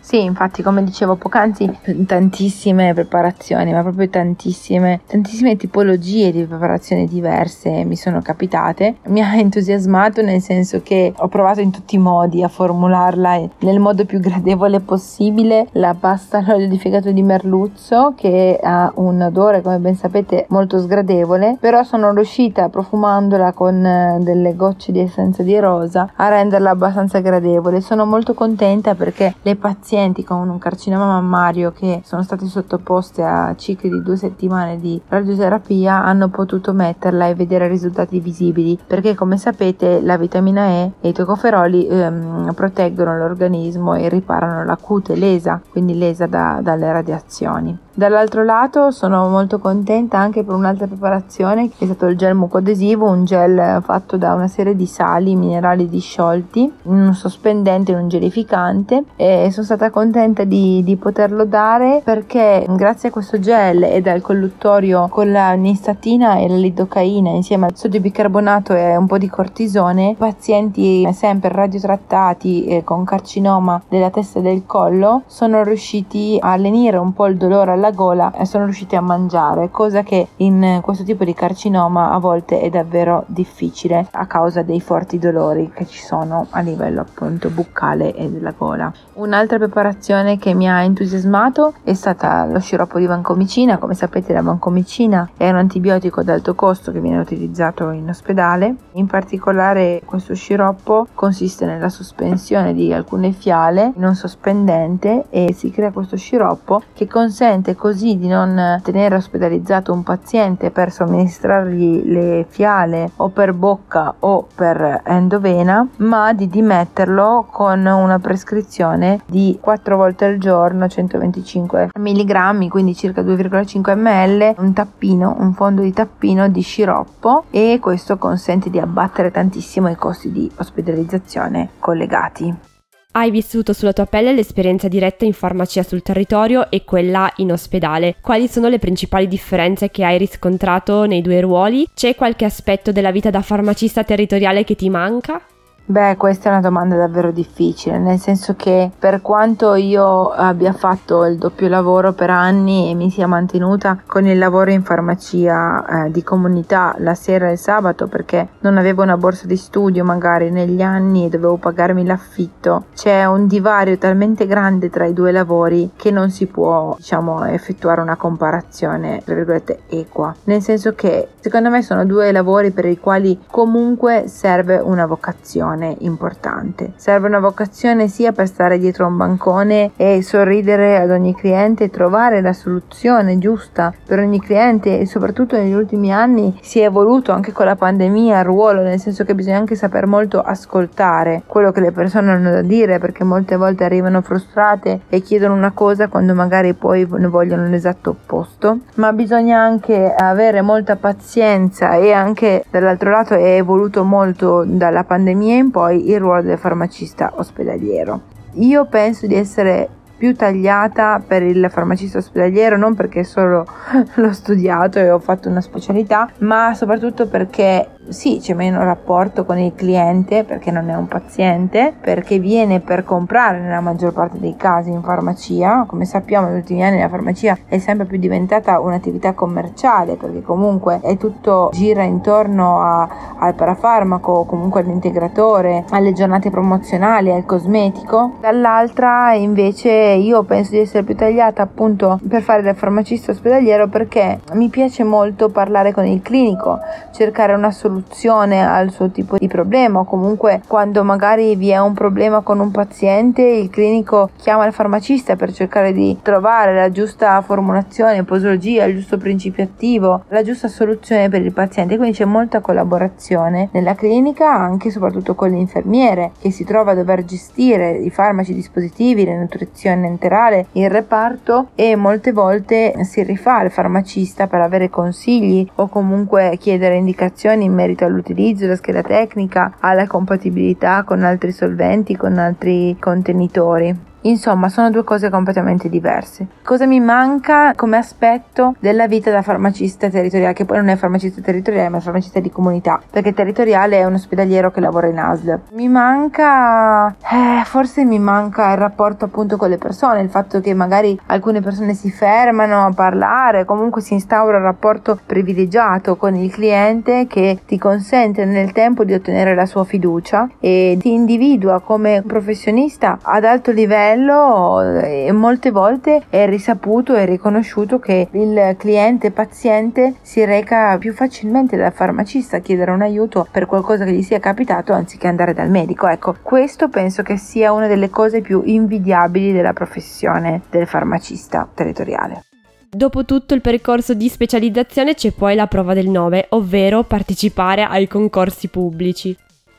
Sì, 0.06 0.22
infatti, 0.22 0.62
come 0.62 0.84
dicevo 0.84 1.16
poc'anzi, 1.16 1.80
tantissime 2.06 2.94
preparazioni, 2.94 3.74
ma 3.74 3.82
proprio 3.82 4.08
tantissime, 4.08 5.02
tantissime 5.08 5.56
tipologie 5.58 6.32
di 6.32 6.44
preparazioni 6.44 7.08
diverse 7.08 7.84
mi 7.86 7.96
sono 7.96 8.22
capitate. 8.22 8.98
Mi 9.08 9.22
ha 9.22 9.36
entusiasmato 9.36 10.22
nel 10.22 10.42
senso 10.42 10.84
che 10.84 11.12
ho 11.18 11.28
provato 11.28 11.62
in 11.62 11.72
tutti 11.72 11.96
i 11.96 11.98
modi 11.98 12.44
a 12.44 12.50
formularla 12.50 13.50
nel 13.62 13.80
modo 13.80 14.06
più 14.06 14.20
gradevole 14.20 14.80
possibile. 14.80 15.70
La 15.72 15.96
pasta 16.00 16.38
all'olio 16.38 16.68
di 16.68 16.78
fegato 16.78 17.10
di 17.10 17.24
merluzzo, 17.24 18.14
che 18.16 18.60
ha 18.62 18.92
un 18.98 19.20
odore, 19.24 19.64
come 19.64 19.80
ben 19.80 19.96
sapete, 19.96 20.46
molto 20.50 20.78
sgradevole, 20.78 21.58
però 21.60 21.82
sono 21.82 22.14
riuscita 22.14 22.70
profumandola 22.70 23.54
con 23.54 23.84
eh, 23.84 24.20
delle 24.22 24.56
gocce 24.56 24.92
di 24.92 25.00
essenza 25.00 25.42
di 25.42 25.58
rosa 25.58 26.12
a 26.16 26.30
renderla 26.30 26.70
abbastanza 26.70 27.22
gradevole. 27.22 27.82
Sono 27.82 28.06
molto 28.06 28.36
contenta 28.36 28.94
perché 28.94 29.34
le 29.42 29.56
pazienti 29.56 29.94
pazienti 29.96 30.26
con 30.26 30.50
un 30.50 30.58
carcinoma 30.58 31.06
mammario 31.06 31.72
che 31.72 32.02
sono 32.04 32.22
stati 32.22 32.48
sottoposti 32.48 33.22
a 33.22 33.56
cicli 33.56 33.90
di 33.90 34.02
due 34.02 34.18
settimane 34.18 34.78
di 34.78 35.02
radioterapia 35.08 36.04
hanno 36.04 36.28
potuto 36.28 36.74
metterla 36.74 37.28
e 37.28 37.36
vedere 37.36 37.70
risultati 37.70 38.20
visibili 38.20 38.78
perché 38.86 39.16
come 39.16 39.38
sapete 39.38 40.02
la 40.02 40.18
vitamina 40.18 40.66
E 40.66 40.92
e 41.00 41.10
i 41.10 41.14
tocoferoli 41.14 41.88
ehm, 41.88 42.54
proteggono 42.54 43.18
l'organismo 43.18 43.94
e 43.94 44.10
riparano 44.10 44.66
la 44.66 44.76
cute 44.76 45.16
lesa, 45.16 45.62
quindi 45.70 45.98
lesa 45.98 46.26
da, 46.26 46.60
dalle 46.62 46.92
radiazioni. 46.92 47.85
Dall'altro 47.98 48.44
lato 48.44 48.92
sono 48.92 49.30
molto 49.30 49.58
contenta 49.58 50.18
anche 50.18 50.44
per 50.44 50.54
un'altra 50.54 50.86
preparazione 50.86 51.70
che 51.70 51.76
è 51.78 51.86
stato 51.86 52.08
il 52.08 52.18
gel 52.18 52.36
mucoadesivo, 52.36 53.08
un 53.08 53.24
gel 53.24 53.82
fatto 53.82 54.18
da 54.18 54.34
una 54.34 54.50
serie 54.50 54.76
di 54.76 54.86
sali 54.86 55.34
minerali 55.38 55.88
disciolti 55.88 56.60
in 56.60 56.92
un 56.92 57.14
sospendente, 57.14 57.94
in 57.94 58.00
un 58.00 58.10
gelificante 58.10 59.06
e 59.16 59.48
sono 59.50 59.66
stata 59.66 59.92
contenta 59.92 60.44
di, 60.44 60.84
di 60.84 60.98
poterlo 60.98 61.46
dare 61.46 62.02
perché 62.04 62.66
grazie 62.68 63.08
a 63.08 63.12
questo 63.14 63.40
gel 63.40 63.84
e 63.84 64.02
dal 64.02 64.20
colluttorio 64.20 65.08
con 65.08 65.32
la 65.32 65.54
nistatina 65.54 66.36
e 66.36 66.50
la 66.50 66.58
lidocaina 66.58 67.30
insieme 67.30 67.68
al 67.68 67.78
sodio 67.78 68.02
bicarbonato 68.02 68.76
e 68.76 68.98
un 68.98 69.08
po' 69.08 69.18
di 69.18 69.30
cortisone, 69.30 70.16
pazienti 70.18 71.08
sempre 71.14 71.48
radiotrattati 71.48 72.66
e 72.66 72.84
con 72.84 73.06
carcinoma 73.06 73.84
della 73.88 74.10
testa 74.10 74.40
e 74.40 74.42
del 74.42 74.66
collo 74.66 75.22
sono 75.28 75.64
riusciti 75.64 76.38
a 76.42 76.58
lenire 76.58 76.98
un 76.98 77.14
po' 77.14 77.28
il 77.28 77.38
dolore 77.38 77.72
alla 77.72 77.84
alla 77.86 77.92
gola 77.92 78.34
sono 78.44 78.66
riusciti 78.66 78.96
a 78.96 79.02
mangiare, 79.02 79.70
cosa 79.70 80.02
che 80.02 80.30
in 80.38 80.80
questo 80.82 81.04
tipo 81.04 81.24
di 81.24 81.34
carcinoma 81.34 82.12
a 82.12 82.18
volte 82.18 82.60
è 82.60 82.70
davvero 82.70 83.24
difficile 83.28 84.08
a 84.12 84.26
causa 84.26 84.64
dei 84.64 84.82
forti 84.82 85.20
dolori 85.20 85.72
che 85.74 85.86
ci 85.86 86.02
sono 86.02 86.48
a 86.50 86.62
livello 86.62 87.02
appunto 87.02 87.50
buccale 87.50 88.16
e 88.16 88.30
della 88.30 88.54
gola. 88.58 88.92
Un'altra 89.14 89.58
preparazione 89.58 90.38
che 90.38 90.54
mi 90.54 90.68
ha 90.68 90.82
entusiasmato 90.82 91.74
è 91.84 91.94
stata 91.94 92.46
lo 92.46 92.60
sciroppo 92.60 92.98
di 92.98 93.06
vancomicina, 93.06 93.78
come 93.78 93.94
sapete 93.94 94.34
la 94.34 94.42
vancomicina 94.42 95.30
è 95.38 95.50
un 95.50 95.58
antibiotico 95.58 96.22
ad 96.22 96.30
alto 96.30 96.56
costo 96.56 96.92
che 96.92 97.00
viene 97.00 97.20
utilizzato 97.20 97.92
in 97.92 98.10
ospedale, 98.10 98.76
in 98.94 99.06
particolare 99.06 100.02
questo 100.06 100.34
sciroppo 100.34 101.08
consiste 101.14 101.66
nella 101.66 101.90
sospensione 101.90 102.74
di 102.74 102.92
alcune 102.92 103.32
fiale 103.32 103.92
in 103.96 104.04
un 104.04 104.16
sospendente 104.16 105.26
e 105.30 105.54
si 105.54 105.70
crea 105.70 105.92
questo 105.92 106.18
sciroppo 106.18 106.82
che 106.94 107.08
consente 107.08 107.75
così 107.76 108.18
di 108.18 108.28
non 108.28 108.80
tenere 108.84 109.16
ospedalizzato 109.16 109.94
un 109.94 110.04
paziente 110.04 110.72
per 110.72 110.92
somministrargli 110.92 112.04
le 112.06 112.46
fiale 112.48 113.12
o 113.18 113.30
per 113.30 113.54
bocca 113.54 114.16
o 114.20 114.48
per 114.54 115.02
endovena, 115.06 115.88
ma 115.98 116.34
di 116.34 116.48
dimetterlo 116.48 117.48
con 117.52 117.86
una 117.86 118.20
prescrizione 118.20 119.22
di 119.26 119.58
4 119.60 119.98
volte 119.98 120.26
al 120.26 120.38
giorno, 120.38 120.88
125 120.88 121.90
mg, 121.98 122.68
quindi 122.68 122.96
circa 122.96 123.22
2,5 123.22 123.98
ml, 123.98 124.56
un 124.58 124.74
tappino, 124.74 125.36
un 125.40 125.54
fondo 125.54 125.82
di 125.82 125.94
tappino 125.94 126.48
di 126.48 126.62
sciroppo 126.62 127.46
e 127.50 127.80
questo 127.82 128.18
consente 128.18 128.70
di 128.70 128.80
abbattere 128.80 129.32
tantissimo 129.32 129.90
i 129.90 129.96
costi 129.96 130.32
di 130.32 130.50
ospedalizzazione 130.58 131.70
collegati. 131.80 132.74
Hai 133.18 133.32
vissuto 133.32 133.72
sulla 133.72 133.94
tua 133.94 134.08
pelle 134.08 134.34
l'esperienza 134.34 134.90
diretta 134.90 135.24
in 135.24 135.32
farmacia 135.32 135.84
sul 135.84 136.02
territorio 136.02 136.70
e 136.70 136.84
quella 136.84 137.32
in 137.38 137.54
ospedale. 137.54 138.18
Quali 138.20 138.50
sono 138.50 138.68
le 138.68 138.78
principali 138.78 139.30
differenze 139.30 139.90
che 139.90 140.04
hai 140.04 140.18
riscontrato 140.18 141.06
nei 141.06 141.22
due 141.22 141.40
ruoli? 141.40 141.88
C'è 141.94 142.14
qualche 142.14 142.44
aspetto 142.44 142.92
della 142.92 143.12
vita 143.12 143.30
da 143.30 143.42
farmacista 143.42 144.04
territoriale 144.04 144.66
che 144.66 144.76
ti 144.76 144.90
manca? 144.90 145.42
Beh, 145.88 146.16
questa 146.18 146.50
è 146.50 146.52
una 146.52 146.62
domanda 146.62 146.96
davvero 146.96 147.30
difficile, 147.30 148.00
nel 148.00 148.18
senso 148.18 148.56
che 148.56 148.90
per 148.98 149.22
quanto 149.22 149.76
io 149.76 150.30
abbia 150.30 150.74
fatto 150.74 151.24
il 151.26 151.38
doppio 151.38 151.68
lavoro 151.68 152.12
per 152.14 152.32
anni 152.32 152.90
e 152.90 152.96
mi 152.96 153.12
sia 153.12 153.28
mantenuta 153.28 154.02
con 154.08 154.26
il 154.26 154.40
lavoro 154.40 154.72
in 154.72 154.82
farmacia 154.82 156.06
eh, 156.06 156.12
di 156.12 156.24
comunità 156.24 156.96
la 156.98 157.14
sera 157.14 157.50
e 157.50 157.52
il 157.52 157.58
sabato 157.60 158.08
perché 158.08 158.48
non 158.62 158.80
avevo 158.80 159.04
una 159.04 159.16
borsa 159.16 159.46
di 159.46 159.58
studio 159.58 160.04
magari 160.04 160.50
negli 160.50 160.82
anni 160.82 161.26
e 161.26 161.30
dovevo 161.30 161.58
pagarmi 161.58 162.04
l'affitto, 162.04 162.86
c'è 162.96 163.26
un 163.26 163.46
divario 163.46 164.00
talmente 164.00 164.48
grande 164.48 164.90
tra 164.90 165.06
i 165.06 165.14
due 165.14 165.32
lavori 165.32 165.92
che 165.96 166.10
non 166.10 166.32
si 166.32 166.48
può, 166.48 166.96
diciamo, 166.98 167.46
effettuare 167.46 168.02
una 168.02 168.16
comparazione, 168.16 169.22
tra 169.24 169.36
virgolette, 169.36 169.82
equa. 169.88 170.34
Nel 170.46 170.64
senso 170.64 170.96
che 170.96 171.28
secondo 171.40 171.70
me 171.70 171.84
sono 171.84 172.06
due 172.06 172.32
lavori 172.32 172.72
per 172.72 172.86
i 172.86 172.98
quali 172.98 173.40
comunque 173.52 174.24
serve 174.30 174.78
una 174.78 175.06
vocazione 175.06 175.74
vocazione 175.76 175.96
importante. 176.00 176.94
Serve 176.96 177.28
una 177.28 177.40
vocazione 177.40 178.08
sia 178.08 178.32
per 178.32 178.48
stare 178.48 178.80
dietro 178.80 179.06
a 179.06 179.10
un 179.10 179.18
bancone 179.18 179.92
e 179.98 180.22
sorridere 180.22 180.98
ad 180.98 181.12
ogni 181.12 181.36
cliente 181.36 181.86
e 181.86 181.90
trovare 181.90 182.42
la 182.42 182.54
soluzione 182.54 183.38
giusta 183.38 183.94
per 184.06 184.20
ogni 184.20 184.40
cliente 184.40 185.00
e 185.00 185.06
soprattutto 185.06 185.56
negli 185.56 185.74
ultimi 185.74 186.12
anni 186.14 186.58
si 186.62 186.80
è 186.80 186.86
evoluto 186.86 187.32
anche 187.32 187.52
con 187.52 187.66
la 187.66 187.76
pandemia 187.76 188.40
il 188.40 188.46
ruolo, 188.46 188.82
nel 188.82 189.00
senso 189.00 189.24
che 189.24 189.36
bisogna 189.36 189.58
anche 189.58 189.76
saper 189.76 190.08
molto 190.08 190.42
ascoltare 190.42 191.44
quello 191.46 191.72
che 191.72 191.82
le 191.82 191.92
persone 191.92 192.32
hanno 192.32 192.52
da 192.52 192.62
dire 192.62 193.00
perché 193.00 193.24
molte 193.24 193.58
volte 193.58 193.84
arrivano 193.84 194.22
frustrate 194.22 195.02
e 195.10 195.22
chiedono 195.22 195.54
una 195.54 195.72
cosa 195.72 196.08
quando 196.08 196.34
magari 196.34 196.74
poi 196.74 197.08
ne 197.10 197.28
vogliono 197.28 197.68
l'esatto 197.68 198.12
opposto, 198.12 198.80
ma 198.96 199.12
bisogna 199.14 199.60
anche 199.60 200.14
avere 200.14 200.62
molta 200.62 200.96
pazienza 200.96 201.96
e 201.96 202.12
anche 202.12 202.64
dall'altro 202.70 203.12
lato 203.12 203.34
è 203.34 203.56
evoluto 203.58 204.04
molto 204.04 204.64
dalla 204.66 205.04
pandemia 205.04 205.56
in 205.56 205.65
in 205.66 205.72
poi 205.72 206.10
il 206.10 206.20
ruolo 206.20 206.44
del 206.44 206.58
farmacista 206.58 207.34
ospedaliero. 207.36 208.22
Io 208.54 208.86
penso 208.86 209.28
di 209.28 209.36
essere 209.36 209.90
più 210.18 210.34
tagliata 210.34 211.22
per 211.26 211.44
il 211.44 211.68
farmacista 211.70 212.20
ospedaliero 212.20 212.78
non 212.78 212.96
perché 212.96 213.24
solo 213.26 213.66
l'ho 214.16 214.34
studiato 214.34 214.98
e 214.98 215.12
ho 215.12 215.20
fatto 215.20 215.50
una 215.50 215.60
specialità 215.60 216.30
ma 216.40 216.74
soprattutto 216.74 217.28
perché 217.28 217.95
sì, 218.10 218.40
c'è 218.40 218.54
meno 218.54 218.84
rapporto 218.84 219.46
con 219.46 219.58
il 219.58 219.74
cliente 219.74 220.44
perché 220.44 220.72
non 220.72 220.90
è 220.90 220.96
un 220.96 221.08
paziente, 221.08 221.94
perché 222.00 222.40
viene 222.40 222.80
per 222.80 223.04
comprare 223.04 223.60
nella 223.60 223.80
maggior 223.80 224.14
parte 224.14 224.40
dei 224.40 224.56
casi 224.56 224.92
in 224.92 225.02
farmacia. 225.02 225.86
Come 225.88 226.06
sappiamo, 226.06 226.48
negli 226.48 226.58
ultimi 226.58 226.84
anni 226.84 227.00
la 227.00 227.10
farmacia 227.10 227.58
è 227.68 227.78
sempre 227.80 228.06
più 228.06 228.18
diventata 228.18 228.80
un'attività 228.80 229.34
commerciale 229.34 230.16
perché 230.16 230.42
comunque 230.42 231.00
è 231.02 231.18
tutto 231.18 231.70
gira 231.74 232.04
intorno 232.04 232.82
a, 232.82 233.08
al 233.40 233.54
parafarmaco, 233.56 234.44
comunque 234.44 234.82
all'integratore, 234.82 235.86
alle 235.90 236.14
giornate 236.14 236.50
promozionali, 236.50 237.32
al 237.32 237.46
cosmetico. 237.46 238.34
Dall'altra, 238.40 239.34
invece, 239.34 239.92
io 239.92 240.44
penso 240.44 240.72
di 240.72 240.80
essere 240.80 241.04
più 241.04 241.16
tagliata 241.16 241.64
appunto 241.64 242.20
per 242.28 242.42
fare 242.42 242.68
il 242.68 242.76
farmacista 242.76 243.32
ospedaliero 243.32 243.88
perché 243.88 244.40
mi 244.54 244.70
piace 244.70 245.04
molto 245.04 245.50
parlare 245.50 245.92
con 245.92 246.06
il 246.06 246.22
clinico, 246.22 246.80
cercare 247.12 247.54
una 247.54 247.72
soluzione 247.72 247.94
soluzione 247.96 248.66
al 248.66 248.92
suo 248.92 249.10
tipo 249.10 249.38
di 249.38 249.48
problema 249.48 250.00
o 250.00 250.06
comunque 250.06 250.62
quando 250.68 251.04
magari 251.04 251.56
vi 251.56 251.70
è 251.70 251.80
un 251.80 251.94
problema 251.94 252.42
con 252.42 252.60
un 252.60 252.72
paziente 252.72 253.42
il 253.42 253.70
clinico 253.70 254.30
chiama 254.38 254.66
il 254.66 254.74
farmacista 254.74 255.36
per 255.36 255.54
cercare 255.54 255.94
di 255.94 256.18
trovare 256.22 256.74
la 256.74 256.92
giusta 256.92 257.42
formulazione, 257.42 258.24
posologia, 258.24 258.84
il 258.86 258.98
giusto 258.98 259.18
principio 259.18 259.64
attivo, 259.64 260.24
la 260.30 260.44
giusta 260.44 260.68
soluzione 260.68 261.30
per 261.30 261.42
il 261.42 261.54
paziente. 261.54 261.98
Quindi 261.98 262.18
c'è 262.18 262.26
molta 262.26 262.60
collaborazione 262.60 263.70
nella 263.72 263.96
clinica 263.96 264.52
anche 264.52 264.90
e 264.90 264.92
soprattutto 264.92 265.36
con 265.36 265.50
l'infermiere 265.50 266.32
che 266.40 266.52
si 266.52 266.64
trova 266.64 266.92
a 266.92 266.96
dover 266.96 267.24
gestire 267.24 267.92
i 267.92 268.10
farmaci, 268.10 268.52
i 268.52 268.56
dispositivi, 268.56 269.26
la 269.26 269.38
nutrizione 269.38 270.08
enterale, 270.08 270.68
il 270.74 270.90
reparto 270.90 271.68
e 271.76 271.96
molte 271.96 272.32
volte 272.32 272.94
si 273.04 273.24
rifà 273.24 273.60
al 273.60 273.72
farmacista 273.72 274.48
per 274.48 274.62
avere 274.62 274.90
consigli 274.90 275.68
o 275.76 275.88
comunque 275.88 276.58
chiedere 276.60 276.96
indicazioni 276.96 277.66
in 277.66 277.74
merito 277.74 277.85
merito 277.86 278.06
all'utilizzo, 278.06 278.66
alla 278.66 278.76
scheda 278.76 279.02
tecnica, 279.02 279.76
alla 279.80 280.08
compatibilità 280.08 281.04
con 281.04 281.24
altri 281.24 281.52
solventi, 281.52 282.16
con 282.16 282.38
altri 282.38 282.98
contenitori. 283.00 284.14
Insomma, 284.26 284.70
sono 284.70 284.90
due 284.90 285.04
cose 285.04 285.30
completamente 285.30 285.88
diverse. 285.88 286.48
Cosa 286.64 286.88
mi 286.88 287.00
manca 287.00 287.74
come 287.76 287.98
aspetto 287.98 288.74
della 288.80 289.08
vita 289.08 289.30
da 289.30 289.44
farmacista 289.44 290.10
territoriale, 290.10 290.54
che 290.54 290.66
poi 290.66 290.78
non 290.78 290.88
è 290.88 290.96
farmacista 290.96 291.42
territoriale, 291.42 291.90
ma 291.90 291.98
è 291.98 292.02
farmacista 292.02 292.40
di 292.40 292.50
comunità, 292.50 293.00
perché 293.10 293.34
territoriale 293.34 294.00
è 294.00 294.06
un 294.06 294.14
ospedaliero 294.14 294.72
che 294.72 294.80
lavora 294.80 295.08
in 295.08 295.20
ASL. 295.20 295.60
Mi 295.74 295.88
manca, 295.88 297.10
eh, 297.10 297.64
forse 297.66 298.04
mi 298.04 298.18
manca 298.18 298.72
il 298.72 298.78
rapporto 298.78 299.26
appunto 299.26 299.58
con 299.58 299.70
le 299.70 299.78
persone, 299.78 300.22
il 300.22 300.30
fatto 300.30 300.60
che 300.60 300.74
magari 300.74 301.20
alcune 301.28 301.62
persone 301.62 301.94
si 301.94 302.10
fermano 302.10 302.84
a 302.84 302.92
parlare, 302.94 303.64
comunque 303.64 304.02
si 304.02 304.14
instaura 304.14 304.58
un 304.58 304.64
rapporto 304.64 305.20
privilegiato 305.24 306.16
con 306.16 306.34
il 306.36 306.50
cliente 306.52 307.28
che 307.28 307.60
ti 307.68 307.78
consente 307.78 308.44
nel 308.46 308.72
tempo 308.72 309.04
di 309.04 309.14
ottenere 309.14 309.54
la 309.54 309.68
sua 309.68 309.84
fiducia 309.84 310.50
e 310.60 310.98
ti 311.00 311.14
individua 311.14 311.80
come 311.80 312.24
professionista 312.26 313.20
ad 313.22 313.44
alto 313.44 313.70
livello 313.72 314.14
livello 314.16 314.82
e 315.02 315.32
molte 315.32 315.72
volte 315.72 316.24
è 316.30 316.48
risaputo 316.48 317.16
e 317.16 317.26
riconosciuto 317.26 318.00
che 318.00 318.28
il 318.32 318.76
cliente 318.78 319.32
paziente 319.32 320.16
si 320.22 320.44
reca 320.46 320.98
più 320.98 321.14
facilmente 321.14 321.78
dal 321.78 321.94
farmacista 321.94 322.58
a 322.58 322.60
chiedere 322.62 322.92
un 322.92 323.02
aiuto 323.02 323.48
per 323.52 323.66
qualcosa 323.66 324.06
che 324.06 324.14
gli 324.14 324.24
sia 324.24 324.40
capitato 324.40 324.94
anziché 324.94 325.28
andare 325.28 325.54
dal 325.54 325.70
medico. 325.70 326.08
Ecco, 326.08 326.36
questo 326.42 326.90
penso 326.90 327.22
che 327.22 327.38
sia 327.38 327.72
una 327.72 327.88
delle 327.88 328.10
cose 328.10 328.42
più 328.42 328.62
invidiabili 328.66 329.52
della 329.52 329.74
professione 329.74 330.62
del 330.70 330.88
farmacista 330.88 331.68
territoriale. 331.74 332.44
Dopo 332.90 333.26
tutto 333.26 333.54
il 333.54 333.62
percorso 333.62 334.14
di 334.14 334.30
specializzazione 334.30 335.16
c'è 335.16 335.32
poi 335.32 335.54
la 335.56 335.68
prova 335.68 335.94
del 335.94 336.08
9, 336.08 336.48
ovvero 336.50 337.04
partecipare 337.04 337.84
ai 337.84 338.08
concorsi 338.08 338.70
pubblici. 338.70 339.36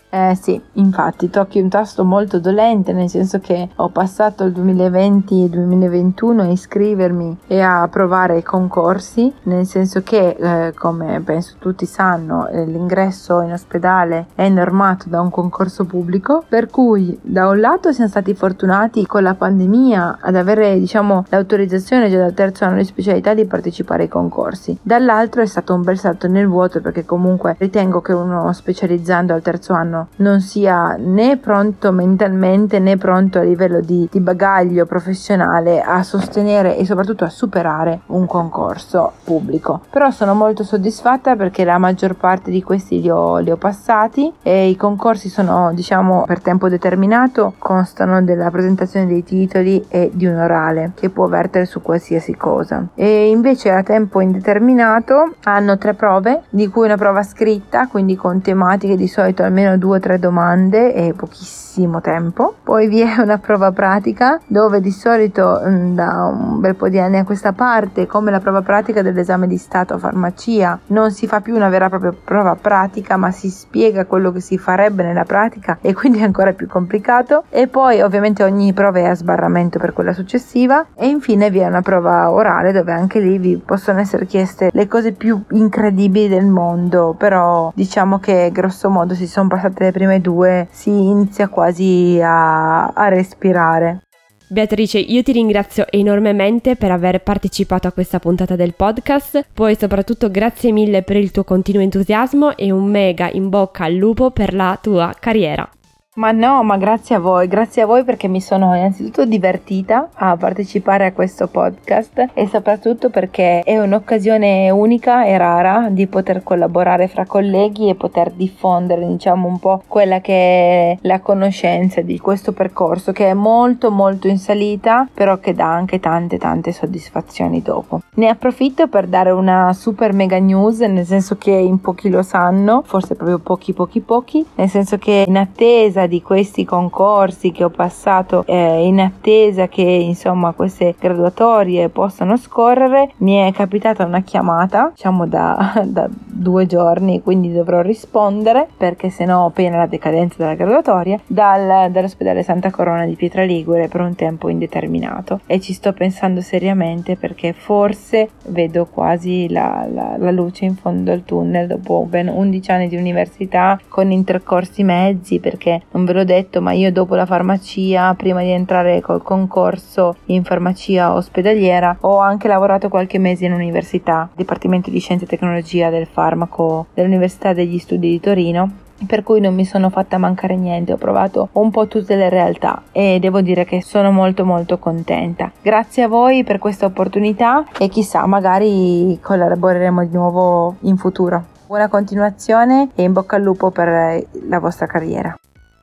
Eh 0.08 0.36
sì, 0.40 0.60
infatti 0.74 1.28
tocchi 1.30 1.60
un 1.60 1.68
tasto 1.68 2.04
molto 2.04 2.38
dolente, 2.38 2.92
nel 2.92 3.08
senso 3.08 3.40
che 3.40 3.68
ho 3.74 3.88
passato 3.88 4.44
il 4.44 4.52
2020 4.52 5.44
e 5.44 5.48
2021 5.48 6.42
a 6.42 6.46
iscrivermi 6.46 7.38
e 7.48 7.60
a 7.60 7.86
provare 7.88 8.38
i 8.38 8.42
concorsi, 8.42 9.32
nel 9.42 9.66
senso 9.66 10.02
che, 10.02 10.36
eh, 10.38 10.74
come 10.74 11.20
penso 11.24 11.56
tutti 11.58 11.86
sanno, 11.86 12.46
eh, 12.46 12.64
l'ingresso 12.64 13.40
in 13.40 13.52
ospedale 13.52 14.26
è 14.36 14.48
normato 14.48 15.08
da 15.08 15.20
un 15.20 15.30
concorso 15.30 15.84
pubblico, 15.84 16.44
per 16.48 16.68
cui 16.70 17.18
da 17.20 17.48
un 17.48 17.58
lato 17.58 17.92
siamo 17.92 18.08
stati 18.08 18.32
fortunati 18.32 19.06
con 19.06 19.24
la 19.24 19.34
pandemia 19.34 20.18
ad 20.20 20.36
avere, 20.36 20.78
diciamo, 20.78 21.24
l'autorizzazione 21.28 22.08
già 22.08 22.18
dal 22.18 22.34
terzo 22.34 22.64
anno 22.64 22.76
di 22.76 22.84
specialità 22.84 23.34
di 23.34 23.44
partecipare 23.44 24.04
ai 24.04 24.08
concorsi. 24.08 24.78
Dall'altro 24.80 25.42
è 25.42 25.46
stato 25.46 25.74
un 25.74 25.82
bel 25.82 25.98
salto 25.98 26.28
nel 26.28 26.46
vuoto 26.46 26.80
perché 26.80 27.04
comunque 27.04 27.56
ritengo 27.58 28.00
che 28.00 28.12
uno 28.12 28.52
specializzando 28.52 29.34
al 29.34 29.42
terzo 29.42 29.72
anno 29.72 29.95
non 30.16 30.40
sia 30.40 30.96
né 30.98 31.36
pronto 31.36 31.92
mentalmente 31.92 32.78
né 32.78 32.96
pronto 32.96 33.38
a 33.38 33.42
livello 33.42 33.80
di, 33.80 34.08
di 34.10 34.20
bagaglio 34.20 34.86
professionale 34.86 35.80
a 35.80 36.02
sostenere 36.02 36.76
e 36.76 36.84
soprattutto 36.84 37.24
a 37.24 37.28
superare 37.28 38.00
un 38.06 38.26
concorso 38.26 39.12
pubblico. 39.24 39.82
Però 39.90 40.10
sono 40.10 40.34
molto 40.34 40.64
soddisfatta 40.64 41.36
perché 41.36 41.64
la 41.64 41.78
maggior 41.78 42.14
parte 42.14 42.50
di 42.50 42.62
questi 42.62 43.00
li 43.00 43.10
ho, 43.10 43.38
li 43.38 43.50
ho 43.50 43.56
passati 43.56 44.32
e 44.42 44.68
i 44.68 44.76
concorsi 44.76 45.28
sono 45.28 45.72
diciamo 45.72 46.24
per 46.26 46.40
tempo 46.40 46.68
determinato, 46.68 47.54
constano 47.58 48.22
della 48.22 48.50
presentazione 48.50 49.06
dei 49.06 49.24
titoli 49.24 49.84
e 49.88 50.10
di 50.12 50.26
un 50.26 50.36
orale 50.36 50.92
che 50.94 51.10
può 51.10 51.26
vertere 51.26 51.64
su 51.64 51.82
qualsiasi 51.82 52.34
cosa. 52.34 52.86
E 52.94 53.28
invece 53.30 53.70
a 53.70 53.82
tempo 53.82 54.20
indeterminato 54.20 55.34
hanno 55.44 55.78
tre 55.78 55.94
prove, 55.94 56.42
di 56.50 56.68
cui 56.68 56.86
una 56.86 56.96
prova 56.96 57.22
scritta, 57.22 57.86
quindi 57.86 58.16
con 58.16 58.40
tematiche 58.40 58.96
di 58.96 59.08
solito 59.08 59.42
almeno 59.42 59.76
due 59.76 59.85
due 59.86 59.98
o 59.98 60.00
tre 60.00 60.18
domande 60.18 60.92
e 60.92 61.14
pochissimo 61.14 62.00
tempo. 62.00 62.56
Poi 62.62 62.88
vi 62.88 63.00
è 63.00 63.20
una 63.20 63.38
prova 63.38 63.70
pratica 63.70 64.40
dove 64.46 64.80
di 64.80 64.90
solito 64.90 65.60
mm, 65.64 65.94
da 65.94 66.24
un 66.24 66.60
bel 66.60 66.74
po' 66.74 66.88
di 66.88 66.98
anni 66.98 67.18
a 67.18 67.24
questa 67.24 67.52
parte, 67.52 68.06
come 68.06 68.32
la 68.32 68.40
prova 68.40 68.62
pratica 68.62 69.02
dell'esame 69.02 69.46
di 69.46 69.56
Stato 69.56 69.94
a 69.94 69.98
farmacia, 69.98 70.78
non 70.88 71.12
si 71.12 71.28
fa 71.28 71.40
più 71.40 71.54
una 71.54 71.68
vera 71.68 71.86
e 71.86 71.88
propria 71.88 72.12
prova 72.12 72.56
pratica, 72.56 73.16
ma 73.16 73.30
si 73.30 73.48
spiega 73.48 74.06
quello 74.06 74.32
che 74.32 74.40
si 74.40 74.58
farebbe 74.58 75.04
nella 75.04 75.24
pratica 75.24 75.78
e 75.80 75.94
quindi 75.94 76.18
è 76.18 76.24
ancora 76.24 76.52
più 76.52 76.66
complicato. 76.66 77.44
E 77.48 77.68
poi 77.68 78.00
ovviamente 78.00 78.42
ogni 78.42 78.72
prova 78.72 78.98
è 78.98 79.04
a 79.04 79.14
sbarramento 79.14 79.78
per 79.78 79.92
quella 79.92 80.12
successiva 80.12 80.86
e 80.96 81.06
infine 81.06 81.50
vi 81.50 81.60
è 81.60 81.66
una 81.66 81.82
prova 81.82 82.30
orale 82.30 82.72
dove 82.72 82.92
anche 82.92 83.20
lì 83.20 83.38
vi 83.38 83.62
possono 83.64 84.00
essere 84.00 84.26
chieste 84.26 84.70
le 84.72 84.88
cose 84.88 85.12
più 85.12 85.40
incredibili 85.50 86.26
del 86.28 86.46
mondo, 86.46 87.14
però 87.16 87.70
diciamo 87.74 88.18
che 88.18 88.50
grosso 88.52 88.88
modo 88.88 89.14
si 89.14 89.28
sono 89.28 89.46
passate 89.76 89.84
le 89.84 89.92
prime 89.92 90.20
due, 90.20 90.66
si 90.70 90.90
inizia 90.90 91.48
quasi 91.48 92.18
a, 92.22 92.86
a 92.86 93.08
respirare. 93.08 94.00
Beatrice, 94.48 94.98
io 94.98 95.22
ti 95.22 95.32
ringrazio 95.32 95.86
enormemente 95.90 96.76
per 96.76 96.92
aver 96.92 97.20
partecipato 97.20 97.88
a 97.88 97.92
questa 97.92 98.20
puntata 98.20 98.54
del 98.54 98.74
podcast, 98.74 99.44
poi 99.52 99.76
soprattutto 99.76 100.30
grazie 100.30 100.70
mille 100.70 101.02
per 101.02 101.16
il 101.16 101.32
tuo 101.32 101.42
continuo 101.42 101.82
entusiasmo 101.82 102.56
e 102.56 102.70
un 102.70 102.88
mega 102.88 103.28
in 103.32 103.48
bocca 103.48 103.84
al 103.84 103.94
lupo 103.94 104.30
per 104.30 104.54
la 104.54 104.78
tua 104.80 105.12
carriera. 105.18 105.68
Ma 106.16 106.32
no, 106.32 106.62
ma 106.62 106.78
grazie 106.78 107.16
a 107.16 107.18
voi, 107.18 107.46
grazie 107.46 107.82
a 107.82 107.86
voi 107.86 108.02
perché 108.02 108.26
mi 108.26 108.40
sono 108.40 108.74
innanzitutto 108.74 109.26
divertita 109.26 110.08
a 110.14 110.34
partecipare 110.38 111.04
a 111.04 111.12
questo 111.12 111.46
podcast 111.46 112.30
e 112.32 112.46
soprattutto 112.46 113.10
perché 113.10 113.60
è 113.60 113.78
un'occasione 113.78 114.70
unica 114.70 115.26
e 115.26 115.36
rara 115.36 115.88
di 115.90 116.06
poter 116.06 116.42
collaborare 116.42 117.08
fra 117.08 117.26
colleghi 117.26 117.90
e 117.90 117.96
poter 117.96 118.30
diffondere, 118.30 119.06
diciamo, 119.06 119.46
un 119.46 119.58
po' 119.58 119.82
quella 119.86 120.22
che 120.22 120.32
è 120.32 120.98
la 121.02 121.20
conoscenza 121.20 122.00
di 122.00 122.18
questo 122.18 122.52
percorso 122.52 123.12
che 123.12 123.28
è 123.28 123.34
molto 123.34 123.90
molto 123.90 124.26
in 124.26 124.38
salita, 124.38 125.06
però 125.12 125.38
che 125.38 125.52
dà 125.52 125.70
anche 125.70 126.00
tante 126.00 126.38
tante 126.38 126.72
soddisfazioni 126.72 127.60
dopo. 127.60 128.00
Ne 128.14 128.28
approfitto 128.28 128.88
per 128.88 129.06
dare 129.06 129.32
una 129.32 129.74
super 129.74 130.14
mega 130.14 130.38
news, 130.38 130.80
nel 130.80 131.04
senso 131.04 131.36
che 131.36 131.50
in 131.50 131.78
pochi 131.78 132.08
lo 132.08 132.22
sanno, 132.22 132.82
forse 132.86 133.16
proprio 133.16 133.38
pochi 133.38 133.74
pochi 133.74 134.00
pochi, 134.00 134.46
nel 134.54 134.70
senso 134.70 134.96
che 134.96 135.24
in 135.26 135.36
attesa 135.36 136.04
di 136.06 136.22
questi 136.22 136.64
concorsi 136.64 137.52
che 137.52 137.64
ho 137.64 137.70
passato 137.70 138.44
eh, 138.46 138.86
in 138.86 139.00
attesa 139.00 139.68
che 139.68 139.82
insomma 139.82 140.52
queste 140.52 140.94
graduatorie 140.98 141.88
possano 141.88 142.36
scorrere 142.36 143.10
mi 143.18 143.36
è 143.36 143.52
capitata 143.52 144.04
una 144.04 144.22
chiamata 144.22 144.92
diciamo 144.94 145.26
da, 145.26 145.82
da 145.84 146.08
due 146.10 146.66
giorni 146.66 147.22
quindi 147.22 147.52
dovrò 147.52 147.80
rispondere 147.80 148.68
perché 148.76 149.10
se 149.10 149.24
no 149.24 149.50
pena 149.54 149.78
la 149.78 149.86
decadenza 149.86 150.36
della 150.38 150.54
graduatoria 150.54 151.18
dal, 151.26 151.90
dall'ospedale 151.90 152.42
Santa 152.42 152.70
Corona 152.70 153.04
di 153.04 153.14
Pietra 153.14 153.44
Ligure 153.44 153.88
per 153.88 154.00
un 154.00 154.14
tempo 154.14 154.48
indeterminato. 154.48 155.40
E 155.46 155.60
ci 155.60 155.72
sto 155.72 155.92
pensando 155.92 156.40
seriamente 156.40 157.16
perché 157.16 157.52
forse 157.52 158.30
vedo 158.48 158.86
quasi 158.86 159.48
la, 159.48 159.86
la, 159.90 160.16
la 160.18 160.30
luce 160.30 160.64
in 160.64 160.76
fondo 160.76 161.12
al 161.12 161.24
tunnel 161.24 161.66
dopo 161.66 162.06
ben 162.08 162.28
11 162.28 162.70
anni 162.70 162.88
di 162.88 162.96
università 162.96 163.80
con 163.88 164.10
intercorsi 164.10 164.82
mezzi 164.82 165.40
perché 165.40 165.82
non 165.96 166.04
ve 166.04 166.12
l'ho 166.12 166.24
detto, 166.24 166.60
ma 166.60 166.72
io 166.72 166.92
dopo 166.92 167.14
la 167.14 167.24
farmacia, 167.24 168.12
prima 168.14 168.42
di 168.42 168.50
entrare 168.50 169.00
col 169.00 169.22
concorso 169.22 170.16
in 170.26 170.44
farmacia 170.44 171.14
ospedaliera, 171.14 171.96
ho 172.00 172.18
anche 172.18 172.48
lavorato 172.48 172.90
qualche 172.90 173.18
mese 173.18 173.46
in 173.46 173.54
università, 173.54 174.28
Dipartimento 174.36 174.90
di 174.90 174.98
Scienze 174.98 175.24
e 175.24 175.28
Tecnologia 175.28 175.88
del 175.88 176.06
Farmaco 176.06 176.88
dell'Università 176.92 177.54
degli 177.54 177.78
Studi 177.78 178.10
di 178.10 178.20
Torino 178.20 178.70
per 179.06 179.22
cui 179.22 179.40
non 179.40 179.54
mi 179.54 179.66
sono 179.66 179.90
fatta 179.90 180.16
mancare 180.16 180.56
niente, 180.56 180.94
ho 180.94 180.96
provato 180.96 181.50
un 181.52 181.70
po' 181.70 181.86
tutte 181.86 182.16
le 182.16 182.30
realtà 182.30 182.82
e 182.92 183.18
devo 183.20 183.42
dire 183.42 183.66
che 183.66 183.82
sono 183.82 184.10
molto 184.10 184.46
molto 184.46 184.78
contenta. 184.78 185.52
Grazie 185.60 186.04
a 186.04 186.08
voi 186.08 186.44
per 186.44 186.58
questa 186.58 186.86
opportunità 186.86 187.66
e 187.78 187.88
chissà, 187.88 188.24
magari 188.24 189.18
collaboreremo 189.20 190.06
di 190.06 190.14
nuovo 190.14 190.76
in 190.80 190.96
futuro. 190.96 191.44
Buona 191.66 191.88
continuazione 191.88 192.88
e 192.94 193.02
in 193.02 193.12
bocca 193.12 193.36
al 193.36 193.42
lupo 193.42 193.70
per 193.70 194.24
la 194.48 194.58
vostra 194.60 194.86
carriera. 194.86 195.36